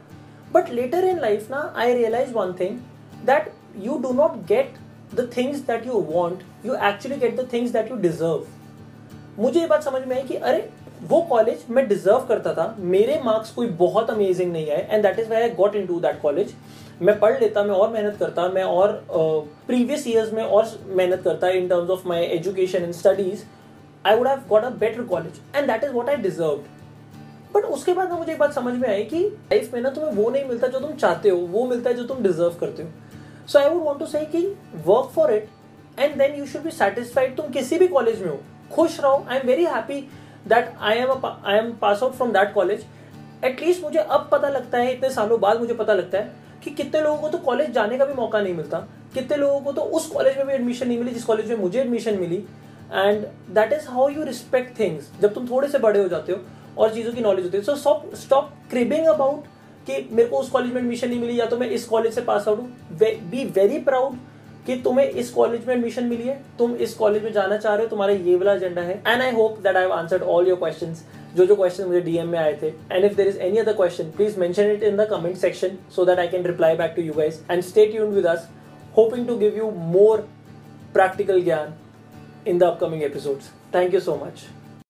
but 0.53 0.71
later 0.73 1.05
in 1.05 1.21
life 1.21 1.51
ना 1.51 1.73
I 1.77 1.95
realise 1.95 2.33
one 2.33 2.53
thing 2.61 2.79
that 3.27 3.53
you 3.85 3.99
do 3.99 4.13
not 4.15 4.37
get 4.49 4.75
the 5.15 5.31
things 5.37 5.59
that 5.67 5.87
you 5.87 6.05
want 6.11 6.43
you 6.67 6.75
actually 6.75 7.19
get 7.19 7.41
the 7.41 7.49
things 7.53 7.73
that 7.73 7.91
you 7.91 7.97
deserve 8.01 8.47
मुझे 9.39 9.61
ये 9.61 9.67
बात 9.67 9.83
समझ 9.85 10.01
में 10.07 10.15
आई 10.17 10.23
कि 10.23 10.35
अरे 10.37 10.69
वो 11.03 11.21
college 11.21 11.65
मैं 11.71 11.87
डिजर्व 11.89 12.25
करता 12.29 12.53
था। 12.55 12.75
मेरे 12.79 13.21
मार्क्स 13.25 13.51
कोई 13.51 13.67
बहुत 13.79 14.11
अमेजिंग 14.11 14.53
नहीं 14.53 14.71
आए 14.71 14.87
and 14.91 15.03
that 15.03 15.19
is 15.19 15.29
why 15.31 15.43
I 15.43 15.51
got 15.51 15.77
in 15.77 15.87
to 15.87 16.01
that 16.01 16.21
college 16.23 16.55
मैं 17.03 17.19
पढ़ 17.21 17.39
लेता 17.41 17.63
मैं 17.63 17.75
और 17.75 17.93
मेहनत 17.93 18.17
करता 18.21 18.49
मैं 18.49 18.63
और 18.63 18.93
प्रीवियस 19.09 20.03
uh, 20.03 20.09
ईयर्स 20.09 20.33
में 20.33 20.43
और 20.43 20.71
मेहनत 20.87 21.23
करता 21.23 21.49
in 21.49 21.69
terms 21.69 21.91
of 21.91 22.09
my 22.09 22.25
education 22.25 22.83
and 22.83 22.93
studies 22.95 23.45
I 24.07 24.17
would 24.17 24.29
have 24.29 24.43
got 24.49 24.65
a 24.65 24.71
better 24.79 25.03
college 25.05 25.41
and 25.57 25.67
that 25.67 25.85
is 25.85 25.93
what 25.93 26.09
I 26.09 26.17
deserve 26.17 26.61
but 27.55 27.65
उसके 27.67 27.93
बाद 27.95 28.09
ना 28.09 28.17
मुझे 28.17 28.33
एक 28.33 28.39
बात 28.39 28.53
समझ 28.55 28.75
में 28.75 28.89
आई 28.89 29.03
कि 29.05 29.19
लाइफ 29.25 29.75
में 29.75 29.81
ना 29.81 29.91
तुम्हें 29.91 30.13
वो 30.13 30.29
नहीं 30.31 30.45
मिलता 30.45 30.67
जो 30.67 30.79
तुम 30.79 30.93
चाहते 30.93 31.29
हो 31.29 31.37
वो 31.49 31.65
मिलता 31.67 31.91
है 31.91 31.97
जो 31.97 32.05
तुम 32.05 32.23
डिजर्व 32.23 32.57
करते 32.61 32.83
हो। 32.83 32.89
So 33.49 33.59
I 33.59 33.69
would 33.69 33.83
want 33.83 34.01
to 34.01 34.07
say 34.07 34.25
कि 34.27 34.47
work 34.87 35.11
for 35.15 35.33
it 35.35 35.49
and 35.99 36.17
then 36.19 36.39
you 36.39 36.47
should 36.47 36.63
be 36.63 36.71
satisfied 36.71 37.37
तुम 37.37 37.49
किसी 37.53 37.79
भी 37.79 37.89
कॉलेज 37.89 38.23
में 38.23 38.29
हो। 38.29 38.39
खुश 38.73 39.01
रहो 39.01 39.25
I 39.29 39.39
am 39.39 39.47
very 39.47 39.65
happy 39.67 40.09
that 40.49 40.73
I 40.81 40.99
am 40.99 41.11
I 41.25 41.57
am 41.57 41.73
pass 41.81 42.03
out 42.03 42.13
from 42.13 42.33
that 42.33 42.53
college 42.55 42.85
at least 43.45 43.83
मुझे 43.83 43.99
अब 43.99 44.29
पता 44.33 44.49
लगता 44.49 44.79
है, 44.79 44.93
इतने 44.93 45.11
सालों 45.11 45.41
बाद 45.41 45.61
मुझे 45.61 45.75
पता 45.75 45.95
लगता 45.95 46.19
है 46.19 46.33
कि 46.65 46.71
कितने 46.73 47.01
लोगों 47.01 47.17
को 47.19 47.29
तो 47.29 47.39
कॉलेज 47.41 47.71
जाने 47.73 47.99
का 47.99 48.05
भी 48.05 48.15
मौका 48.15 48.41
नहीं 48.41 48.55
मिलता। 48.55 48.79
कितने 49.15 49.37
लोगों 49.37 49.61
को 49.61 49.73
तो 49.73 49.83
उस 49.83 50.07
कॉलेज 50.07 50.37
में 50.37 50.47
भी 50.47 50.53
एडमिशन 50.53 50.89
नहीं 50.89 50.99
मिली, 50.99 51.11
जिस 51.11 51.25
कॉलेज 51.25 51.49
में 51.49 51.57
मुझे 51.57 51.81
admission 51.81 52.19
milli. 52.21 52.37
And 52.93 53.27
that 53.55 53.73
is 53.73 53.89
how 53.89 54.09
you 54.09 54.25
respect 54.25 54.79
things 54.79 55.11
जब 55.21 55.35
तुम 55.35 55.47
थोड़े 55.51 55.69
से 55.69 55.79
बड़े 55.79 56.01
हो 56.01 56.09
जाते 56.09 56.33
हो 56.33 56.39
और 56.79 56.95
चीज़ों 56.95 57.13
की 57.13 57.21
नॉलेज 57.21 57.45
होती 57.45 57.57
है। 57.57 57.63
So 57.65 57.75
stop 57.77 58.11
stop 58.17 58.51
cribbing 58.71 59.07
about 59.07 59.45
कि 59.87 60.09
मेरे 60.13 60.29
को 60.29 60.39
उस 60.39 60.51
कॉलेज 60.51 60.73
में 60.73 60.81
एडमिशन 60.81 61.09
नहीं 61.09 61.21
मिली 61.21 61.39
या 61.41 61.47
तो 61.47 61.57
मैं 61.59 61.69
इस 61.71 61.85
कॉलेज 61.87 62.15
से 62.15 62.21
पास 62.23 62.49
आउट 62.49 62.59
हूँ। 62.59 62.99
बी 63.31 63.45
वेरी 63.47 63.79
प्राउड 63.81 64.17
कि 64.69 64.77
तुम्हें 64.85 65.11
इस 65.11 65.31
कॉलेज 65.31 65.67
में 65.67 65.75
एडमिशन 65.75 66.05
मिली 66.07 66.23
है, 66.23 66.41
तुम 66.59 66.75
इस 66.77 66.95
कॉलेज 66.95 67.23
में 67.25 67.33
जाना 67.33 67.57
चाह 67.57 67.75
रहे 67.75 67.83
हो, 67.83 67.89
तुम्हारा 67.89 68.13
ये 68.15 68.35
वाला 68.37 68.55
एजेंडा 68.55 68.83
है। 68.83 69.03
And 69.07 69.23
I 69.23 69.31
hope 69.33 69.59
that 69.63 69.77
I 69.77 69.89
answered 69.93 70.23
all 70.25 70.49
your 70.49 70.59
question 70.59 70.95
जो 71.37 71.47
जो 71.47 71.57
क्वेश्चन 71.57 71.87
मुझे 71.87 72.01
डीएम 72.01 72.29
में 72.29 72.39
आए 72.39 72.53
थे। 72.63 72.69
And 72.93 73.05
if 73.05 73.15
there 73.17 73.29
is 73.29 73.39
any 73.39 73.59
other 73.59 73.73
question 73.73 74.11
please 74.17 74.39
mention 74.41 74.71
it 74.73 74.83
in 74.83 74.97
the 74.97 75.09
comment 75.11 75.37
section 75.37 75.79
so 75.97 76.05
that 76.05 76.19
I 76.19 76.29
can 76.29 76.45
reply 76.47 76.77
back 76.77 76.93
to 76.97 77.03
you 77.03 77.13
guys 77.15 77.43
and 77.51 77.63
stay 77.63 77.87
tuned 77.87 78.15
with 78.15 78.27
us 78.27 78.49
hoping 78.97 79.27
to 79.27 79.37
give 79.39 79.57
you 79.57 79.71
more 79.97 80.29
practical 80.95 81.43
gyan 81.43 81.75
in 82.47 82.59
the 82.59 82.63
upcoming 82.65 83.03
episodes 83.03 83.51
thank 83.75 83.95
you 83.95 84.01
so 84.01 84.21
much. 84.23 84.58